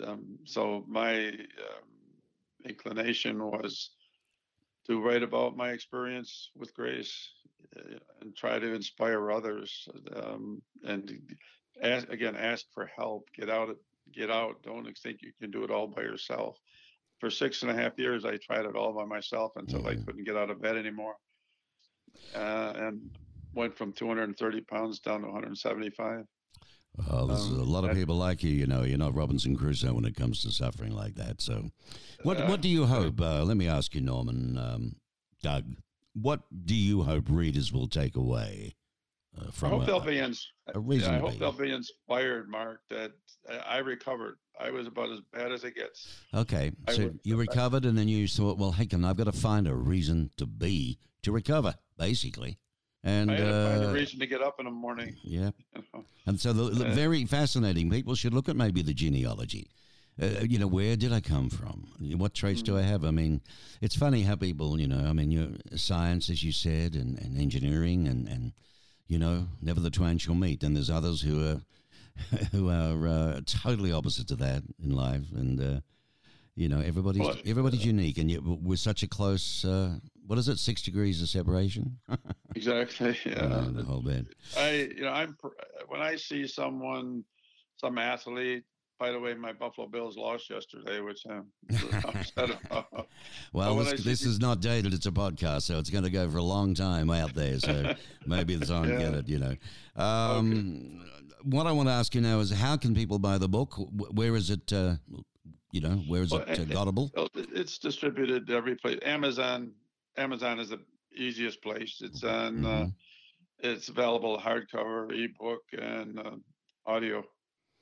Um, 0.04 0.38
so 0.44 0.84
my 0.88 1.28
um, 1.28 1.88
inclination 2.64 3.42
was 3.42 3.90
to 4.86 5.00
write 5.00 5.22
about 5.22 5.56
my 5.56 5.70
experience 5.70 6.50
with 6.56 6.74
Grace 6.74 7.32
uh, 7.76 7.98
and 8.20 8.34
try 8.36 8.58
to 8.58 8.74
inspire 8.74 9.30
others. 9.30 9.88
Um, 10.16 10.62
and 10.84 11.20
ask, 11.82 12.08
again, 12.08 12.36
ask 12.36 12.66
for 12.72 12.86
help. 12.96 13.28
Get 13.36 13.50
out. 13.50 13.76
Get 14.12 14.30
out. 14.30 14.62
Don't 14.62 14.84
think 14.98 15.22
you 15.22 15.32
can 15.40 15.50
do 15.50 15.64
it 15.64 15.70
all 15.70 15.86
by 15.86 16.02
yourself. 16.02 16.58
for 17.18 17.28
six 17.28 17.60
and 17.60 17.70
a 17.70 17.74
half 17.74 17.98
years, 17.98 18.24
I 18.24 18.38
tried 18.38 18.64
it 18.64 18.74
all 18.74 18.94
by 18.94 19.04
myself 19.04 19.52
until 19.56 19.86
I 19.86 19.94
Mhm. 19.94 20.06
couldn't 20.06 20.24
get 20.24 20.38
out 20.38 20.48
of 20.48 20.62
bed 20.62 20.78
anymore, 20.78 21.16
uh, 22.34 22.72
and 22.76 23.10
went 23.52 23.76
from 23.76 23.92
230 23.92 24.62
pounds 24.62 25.00
down 25.00 25.20
to 25.20 25.28
175. 25.28 26.24
Well, 26.96 27.26
there's 27.26 27.46
Um, 27.48 27.58
a 27.60 27.62
lot 27.64 27.84
of 27.84 27.94
people 27.94 28.16
like 28.16 28.42
you. 28.42 28.50
You 28.50 28.66
know, 28.66 28.84
you're 28.84 28.96
not 28.96 29.14
Robinson 29.14 29.54
Crusoe 29.54 29.92
when 29.92 30.06
it 30.06 30.16
comes 30.16 30.40
to 30.42 30.50
suffering 30.50 30.92
like 30.94 31.14
that. 31.16 31.42
So, 31.42 31.70
what 32.22 32.38
Uh, 32.38 32.46
what 32.46 32.62
do 32.62 32.70
you 32.70 32.86
hope? 32.86 33.20
Uh, 33.20 33.44
let 33.44 33.58
me 33.58 33.66
ask 33.68 33.94
you, 33.94 34.00
Norman, 34.00 34.56
um, 34.56 34.96
Doug. 35.42 35.76
What 36.14 36.42
do 36.64 36.74
you 36.74 37.02
hope 37.02 37.28
readers 37.28 37.70
will 37.70 37.86
take 37.86 38.16
away 38.16 38.76
uh, 39.38 39.50
I 39.62 39.68
hope 39.68 39.82
a, 39.82 39.86
they'll 39.86 40.00
be 40.00 40.14
yeah, 40.16 41.12
I 41.12 41.18
hope 41.18 41.38
they'll 41.38 41.52
be 41.52 41.72
inspired, 41.72 42.48
Mark. 42.48 42.80
That 42.90 43.12
I 43.66 43.78
recovered. 43.78 44.36
I 44.60 44.70
was 44.70 44.86
about 44.86 45.10
as 45.10 45.20
bad 45.32 45.52
as 45.52 45.64
it 45.64 45.74
gets. 45.74 46.06
Okay, 46.34 46.72
I 46.86 46.92
so 46.92 47.10
you 47.22 47.36
recovered, 47.36 47.84
and 47.84 47.96
then 47.96 48.08
you 48.08 48.28
thought, 48.28 48.58
well, 48.58 48.72
hey, 48.72 48.86
can 48.86 49.04
I've 49.04 49.16
got 49.16 49.24
to 49.24 49.32
find 49.32 49.66
a 49.66 49.74
reason 49.74 50.30
to 50.36 50.46
be 50.46 50.98
to 51.22 51.32
recover, 51.32 51.74
basically. 51.96 52.58
And 53.02 53.30
I 53.30 53.36
had 53.36 53.44
to 53.44 53.70
find 53.70 53.84
uh, 53.84 53.88
a 53.88 53.92
reason 53.94 54.18
to 54.20 54.26
get 54.26 54.42
up 54.42 54.56
in 54.58 54.66
the 54.66 54.70
morning. 54.70 55.16
yeah, 55.22 55.50
You 55.74 55.82
know? 55.94 56.04
and 56.26 56.38
so 56.38 56.52
the, 56.52 56.64
the 56.64 56.88
Uh, 56.90 56.94
very 56.94 57.24
fascinating. 57.24 57.88
People 57.88 58.14
should 58.14 58.34
look 58.34 58.48
at 58.48 58.56
maybe 58.56 58.82
the 58.82 58.92
genealogy. 58.92 59.70
Uh, 60.20 60.40
you 60.46 60.58
know, 60.58 60.66
where 60.66 60.96
did 60.96 61.10
I 61.10 61.20
come 61.20 61.48
from? 61.48 61.92
What 62.18 62.34
traits 62.34 62.60
Mm. 62.60 62.66
do 62.66 62.76
I 62.78 62.82
have? 62.82 63.04
I 63.04 63.10
mean, 63.10 63.40
it's 63.80 63.96
funny 63.96 64.22
how 64.22 64.36
people, 64.36 64.78
you 64.78 64.86
know, 64.86 64.98
I 65.08 65.14
mean, 65.14 65.30
you 65.30 65.56
science, 65.76 66.28
as 66.28 66.42
you 66.42 66.52
said, 66.52 66.94
and, 66.94 67.18
and 67.18 67.38
engineering, 67.38 68.06
and, 68.06 68.28
and 68.28 68.52
you 69.10 69.18
know, 69.18 69.48
never 69.60 69.80
the 69.80 69.90
twain 69.90 70.18
shall 70.18 70.36
meet. 70.36 70.62
And 70.62 70.76
there's 70.76 70.88
others 70.88 71.20
who 71.20 71.44
are 71.44 71.60
who 72.52 72.70
are 72.70 73.08
uh, 73.08 73.40
totally 73.44 73.92
opposite 73.92 74.28
to 74.28 74.36
that 74.36 74.62
in 74.82 74.90
life, 74.90 75.24
and 75.34 75.60
uh, 75.60 75.80
you 76.54 76.68
know, 76.68 76.80
everybody's 76.80 77.22
Well, 77.22 77.36
everybody's 77.44 77.84
unique, 77.84 78.18
and 78.18 78.30
yet 78.30 78.42
we're 78.42 78.76
such 78.76 79.02
a 79.02 79.08
close. 79.08 79.64
Uh, 79.64 79.98
what 80.26 80.38
is 80.38 80.48
it? 80.48 80.58
Six 80.58 80.82
degrees 80.82 81.20
of 81.20 81.28
separation. 81.28 81.98
Exactly. 82.56 83.16
Yeah. 83.24 83.44
Uh, 83.44 83.70
the 83.70 83.84
whole 83.84 84.02
bit. 84.02 84.26
I, 84.56 84.90
you 84.96 85.02
know, 85.02 85.10
I'm 85.10 85.36
when 85.86 86.00
I 86.02 86.16
see 86.16 86.48
someone, 86.48 87.24
some 87.76 87.96
athlete. 87.96 88.64
By 89.00 89.10
the 89.12 89.18
way, 89.18 89.32
my 89.32 89.52
Buffalo 89.54 89.88
Bills 89.88 90.18
lost 90.18 90.50
yesterday, 90.50 91.00
which 91.00 91.22
I'm 91.26 91.46
upset 92.04 92.50
about. 92.66 93.08
Well, 93.54 93.76
this, 93.76 93.88
see 94.02 94.08
this 94.10 94.26
is 94.26 94.38
not 94.38 94.60
dated; 94.60 94.92
it's 94.92 95.06
a 95.06 95.10
podcast, 95.10 95.62
so 95.62 95.78
it's 95.78 95.88
going 95.88 96.04
to 96.04 96.10
go 96.10 96.28
for 96.30 96.36
a 96.36 96.42
long 96.42 96.74
time 96.74 97.08
out 97.10 97.34
there. 97.34 97.58
So 97.58 97.94
maybe 98.26 98.52
it's 98.52 98.68
on 98.68 98.86
get 98.88 99.14
it. 99.14 99.26
You 99.26 99.38
know. 99.38 99.56
Um, 99.96 101.00
What 101.44 101.66
I 101.66 101.72
want 101.72 101.88
to 101.88 101.94
ask 101.94 102.14
you 102.14 102.20
now 102.20 102.40
is, 102.40 102.50
how 102.50 102.76
can 102.76 102.94
people 102.94 103.18
buy 103.18 103.38
the 103.38 103.48
book? 103.48 103.74
Where 104.12 104.36
is 104.36 104.50
it? 104.50 104.70
Uh, 104.70 104.96
you 105.72 105.80
know, 105.80 106.02
where 106.06 106.20
is 106.22 106.30
Well, 106.32 106.42
it 106.42 106.58
uh, 106.58 106.62
it- 106.62 106.68
gottable? 106.68 107.10
It's 107.34 107.78
distributed 107.78 108.50
every 108.50 108.76
place. 108.76 108.98
Amazon, 109.02 109.72
Amazon 110.18 110.60
is 110.60 110.68
the 110.68 110.80
easiest 111.16 111.62
place. 111.62 112.00
It's 112.02 112.22
on. 112.22 112.66
Uh, 112.66 112.68
Mhm. 112.68 112.94
it's 113.60 113.88
available 113.88 114.38
hardcover, 114.38 115.10
ebook, 115.10 115.62
and 115.72 116.18
uh, 116.18 116.36
audio. 116.86 117.24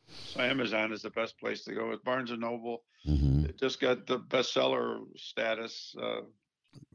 So 0.08 0.40
Amazon 0.40 0.92
is 0.92 1.02
the 1.02 1.10
best 1.10 1.38
place 1.38 1.64
to 1.64 1.74
go. 1.74 1.88
With 1.88 2.02
Barnes 2.04 2.30
and 2.30 2.40
Noble, 2.40 2.82
hmm 3.04 3.44
it 3.44 3.58
just 3.58 3.80
got 3.80 4.06
the 4.06 4.18
bestseller 4.18 5.00
status. 5.16 5.94
Uh, 6.00 6.20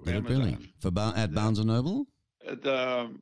really 0.05 0.57
for 0.79 0.91
Bar- 0.91 1.13
at 1.15 1.29
Yeah. 1.29 1.35
Barnes 1.35 1.59
and 1.59 1.67
Noble? 1.67 2.07
At, 2.47 2.65
um, 2.67 3.21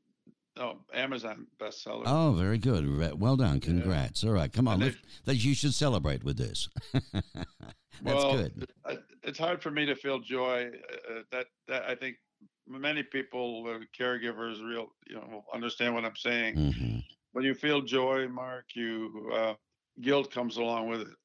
no, 0.58 0.80
Amazon 0.94 1.48
bestseller. 1.60 2.04
Oh, 2.06 2.34
very 2.34 2.58
good. 2.58 3.20
Well 3.20 3.38
done. 3.38 3.60
Congrats. 3.60 4.24
All 4.24 4.32
right, 4.32 4.52
come 4.52 4.68
on. 4.68 4.94
That 5.26 5.36
you 5.36 5.54
should 5.54 5.74
celebrate 5.74 6.24
with 6.24 6.38
this. 6.38 6.70
That's 8.04 8.24
well, 8.24 8.38
good. 8.38 8.68
It's 9.24 9.38
hard 9.38 9.62
for 9.62 9.72
me 9.72 9.86
to 9.86 9.96
feel 9.96 10.20
joy. 10.20 10.72
Uh, 11.10 11.22
that 11.32 11.48
that 11.68 11.84
I 11.84 11.96
think 11.96 12.18
many 12.68 13.04
people, 13.04 13.66
uh, 13.68 13.80
caregivers, 13.98 14.62
real 14.68 14.88
you 15.08 15.16
know, 15.16 15.46
understand 15.54 15.94
what 15.94 16.04
I'm 16.06 16.16
saying. 16.16 16.56
hmm 16.56 16.98
When 17.34 17.46
you 17.46 17.54
feel 17.54 17.82
joy, 17.82 18.28
Mark, 18.28 18.66
you 18.76 19.32
uh, 19.34 19.54
guilt 20.02 20.32
comes 20.32 20.58
along 20.58 20.90
with 20.90 21.02
it. 21.02 21.16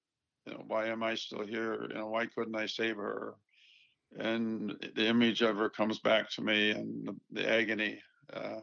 You 0.46 0.54
know, 0.54 0.64
why 0.66 0.86
am 0.86 1.02
I 1.02 1.14
still 1.14 1.44
here? 1.44 1.86
You 1.88 1.94
know, 1.94 2.08
why 2.08 2.26
couldn't 2.26 2.54
I 2.54 2.66
save 2.66 2.96
her? 2.96 3.34
And 4.18 4.76
the 4.94 5.06
image 5.06 5.42
of 5.42 5.56
her 5.56 5.68
comes 5.68 5.98
back 5.98 6.30
to 6.32 6.42
me, 6.42 6.70
and 6.70 7.06
the, 7.06 7.16
the 7.32 7.50
agony. 7.50 8.00
Uh, 8.32 8.60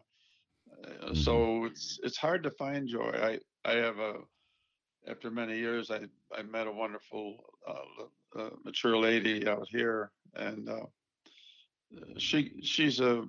uh, 1.02 1.14
So 1.14 1.66
it's 1.66 2.00
it's 2.04 2.18
hard 2.18 2.44
to 2.44 2.52
find 2.52 2.88
joy. 2.88 3.12
I 3.22 3.40
I 3.70 3.76
have 3.76 4.00
a 4.00 4.14
after 5.08 5.30
many 5.30 5.58
years, 5.58 5.92
I 5.92 6.02
I 6.36 6.44
met 6.44 6.68
a 6.68 6.72
wonderful 6.72 7.38
uh, 7.68 8.40
uh, 8.40 8.50
mature 8.64 8.98
lady 8.98 9.48
out 9.48 9.68
here, 9.70 10.12
and 10.36 10.70
uh, 10.70 10.86
she 12.18 12.62
she's 12.62 13.00
a 13.00 13.26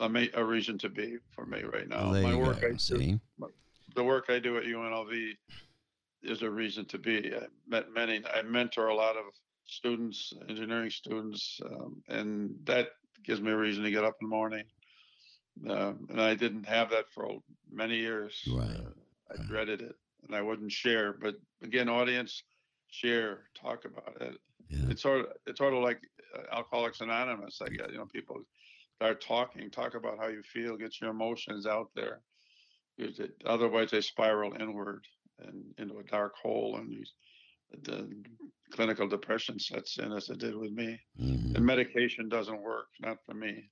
a, 0.00 0.28
a 0.34 0.44
reason 0.44 0.78
to 0.78 0.88
be 0.88 1.16
for 1.32 1.44
me 1.44 1.62
right 1.62 1.88
now. 1.88 2.12
There 2.12 2.22
My 2.22 2.36
work, 2.36 2.60
go. 2.60 2.68
I 2.68 2.70
do, 2.70 2.78
See, 2.78 3.18
the 3.94 4.04
work 4.04 4.26
I 4.28 4.38
do 4.38 4.56
at 4.58 4.64
UNLV 4.64 5.32
is 6.22 6.42
a 6.42 6.50
reason 6.50 6.84
to 6.86 6.98
be. 6.98 7.32
I 7.34 7.46
met 7.66 7.92
many. 7.92 8.22
I 8.34 8.42
mentor 8.42 8.88
a 8.88 8.94
lot 8.94 9.16
of 9.16 9.24
students, 9.66 10.32
engineering 10.48 10.90
students, 10.90 11.60
um, 11.64 12.02
and 12.08 12.54
that 12.64 12.88
gives 13.24 13.40
me 13.40 13.50
a 13.50 13.56
reason 13.56 13.84
to 13.84 13.90
get 13.90 14.04
up 14.04 14.16
in 14.20 14.28
the 14.28 14.34
morning. 14.34 14.64
Um, 15.68 16.06
and 16.10 16.20
I 16.20 16.34
didn't 16.34 16.64
have 16.64 16.90
that 16.90 17.06
for 17.12 17.38
many 17.70 17.96
years. 17.96 18.40
Right. 18.50 18.68
Uh, 18.68 18.90
I 19.32 19.46
dreaded 19.46 19.82
it, 19.82 19.96
and 20.26 20.34
I 20.34 20.40
wouldn't 20.40 20.72
share. 20.72 21.12
But 21.12 21.34
again, 21.62 21.88
audience, 21.88 22.42
share, 22.90 23.44
talk 23.60 23.84
about 23.84 24.20
it. 24.20 24.36
yeah. 24.68 24.90
It's 24.90 25.02
sort 25.02 25.20
of 25.20 25.26
it's 25.46 25.58
sort 25.58 25.74
of 25.74 25.82
like 25.82 26.00
uh, 26.36 26.56
Alcoholics 26.56 27.00
Anonymous. 27.00 27.60
I 27.62 27.68
get 27.68 27.90
you 27.90 27.98
know 27.98 28.06
people 28.06 28.42
start 28.96 29.20
talking, 29.20 29.70
talk 29.70 29.94
about 29.94 30.18
how 30.18 30.28
you 30.28 30.42
feel, 30.42 30.76
get 30.76 31.00
your 31.00 31.10
emotions 31.10 31.66
out 31.66 31.90
there. 31.94 32.20
Otherwise, 33.46 33.92
they 33.92 34.00
spiral 34.00 34.54
inward 34.60 35.04
and 35.40 35.64
into 35.78 35.98
a 35.98 36.04
dark 36.04 36.34
hole, 36.42 36.76
and 36.76 36.92
you, 36.92 37.04
the 37.82 38.10
clinical 38.70 39.06
depression 39.08 39.58
sets 39.58 39.98
in, 39.98 40.12
as 40.12 40.28
it 40.30 40.38
did 40.38 40.56
with 40.56 40.72
me. 40.72 40.98
Mhm. 41.20 41.54
And 41.56 41.64
medication 41.64 42.28
doesn't 42.28 42.60
work, 42.62 42.88
not 43.00 43.18
for 43.24 43.34
me. 43.34 43.70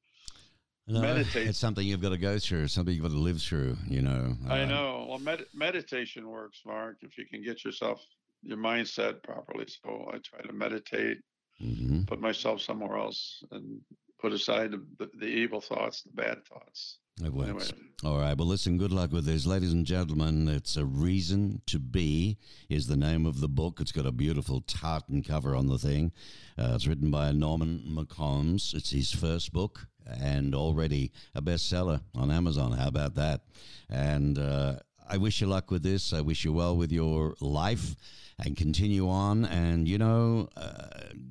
No, 0.89 1.01
meditate. 1.01 1.49
It's 1.49 1.59
something 1.59 1.85
you've 1.87 2.01
got 2.01 2.11
to 2.11 2.19
go 2.19 2.39
through. 2.39 2.69
Something 2.69 2.95
you've 2.95 3.03
got 3.03 3.11
to 3.11 3.19
live 3.19 3.43
through. 3.43 3.77
You 3.89 4.03
know. 4.03 4.37
I 4.49 4.63
Uh, 4.63 4.67
know. 4.67 5.07
Well, 5.09 5.19
med- 5.19 5.47
meditation 5.53 6.29
works, 6.29 6.61
Mark, 6.65 6.99
if 7.03 7.19
you 7.19 7.27
can 7.27 7.43
get 7.43 7.65
yourself 7.65 8.01
your 8.43 8.59
mindset 8.59 9.23
properly. 9.25 9.67
So 9.67 10.09
I 10.13 10.19
try 10.19 10.41
to 10.43 10.53
meditate, 10.53 11.19
mhm. 11.61 12.07
put 12.07 12.21
myself 12.21 12.61
somewhere 12.61 12.97
else, 12.97 13.43
and 13.51 13.81
put 14.21 14.33
aside 14.33 14.71
the, 14.71 15.11
the 15.19 15.27
evil 15.27 15.61
thoughts, 15.61 16.03
the 16.03 16.13
bad 16.13 16.45
thoughts. 16.47 16.99
It 17.25 17.33
works. 17.33 17.71
Anyway, 17.71 17.89
All 18.05 18.19
right. 18.19 18.37
Well, 18.37 18.47
listen, 18.47 18.77
good 18.77 18.93
luck 18.93 19.11
with 19.11 19.25
this. 19.25 19.47
Ladies 19.47 19.73
and 19.73 19.87
gentlemen, 19.87 20.49
it's 20.49 20.77
A 20.77 20.85
Reason 20.85 21.63
to 21.67 21.79
Be 21.79 22.37
is 22.69 22.89
the 22.89 22.97
name 22.97 23.25
of 23.25 23.41
the 23.41 23.49
book. 23.49 23.81
It's 23.81 23.93
got 23.93 24.05
a 24.05 24.13
beautiful 24.13 24.61
tartan 24.61 25.23
cover 25.23 25.57
on 25.57 25.67
the 25.67 25.79
thing. 25.79 26.13
Uh, 26.59 26.73
it's 26.75 26.87
written 26.87 27.11
by 27.11 27.33
Norman 27.33 27.85
McCombs. 27.89 28.75
It's 28.75 28.91
his 28.91 29.13
first 29.13 29.53
book 29.53 29.87
and 30.07 30.55
already 30.55 31.11
a 31.35 31.41
bestseller 31.41 32.03
on 32.15 32.31
Amazon. 32.31 32.73
How 32.73 32.89
about 32.89 33.15
that? 33.15 33.41
And 33.89 34.39
uh, 34.39 34.81
I 35.09 35.17
wish 35.17 35.41
you 35.41 35.47
luck 35.47 35.71
with 35.71 35.83
this. 35.83 36.13
I 36.13 36.21
wish 36.21 36.45
you 36.45 36.53
well 36.53 36.77
with 36.77 36.93
your 36.93 37.35
life 37.41 37.97
and 38.39 38.59
continue 38.59 39.09
on. 39.09 39.47
And, 39.47 39.89
you 39.89 39.97
know, 39.97 40.51
uh, 40.55 40.89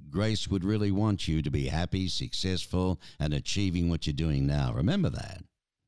Grace 0.10 0.48
would 0.48 0.63
really 0.63 0.91
want 0.91 1.28
you 1.28 1.43
to 1.43 1.52
be 1.52 1.67
happy, 1.67 2.08
successful, 2.08 3.00
and 3.19 3.36
achieving 3.36 3.89
what 3.89 4.08
you're 4.08 4.15
doing 4.15 4.48
now. 4.48 4.74
Remember 4.74 5.10
that. 5.10 5.43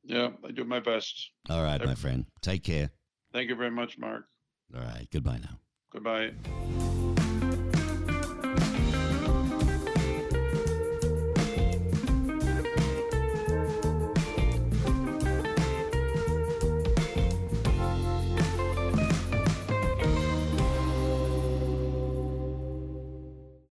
Yeah, 0.08 0.30
I 0.46 0.52
do 0.52 0.64
my 0.64 0.80
best. 0.80 1.32
All 1.50 1.64
right, 1.64 1.84
my 1.84 1.96
friend. 1.96 2.26
Take 2.42 2.64
care. 2.64 2.90
Thank 3.34 3.50
you 3.50 3.56
very 3.56 3.72
much, 3.72 3.98
Mark. 3.98 4.24
All 4.74 4.82
right. 4.82 5.08
Goodbye 5.12 5.40
now. 5.40 5.60
Goodbye. 5.92 7.14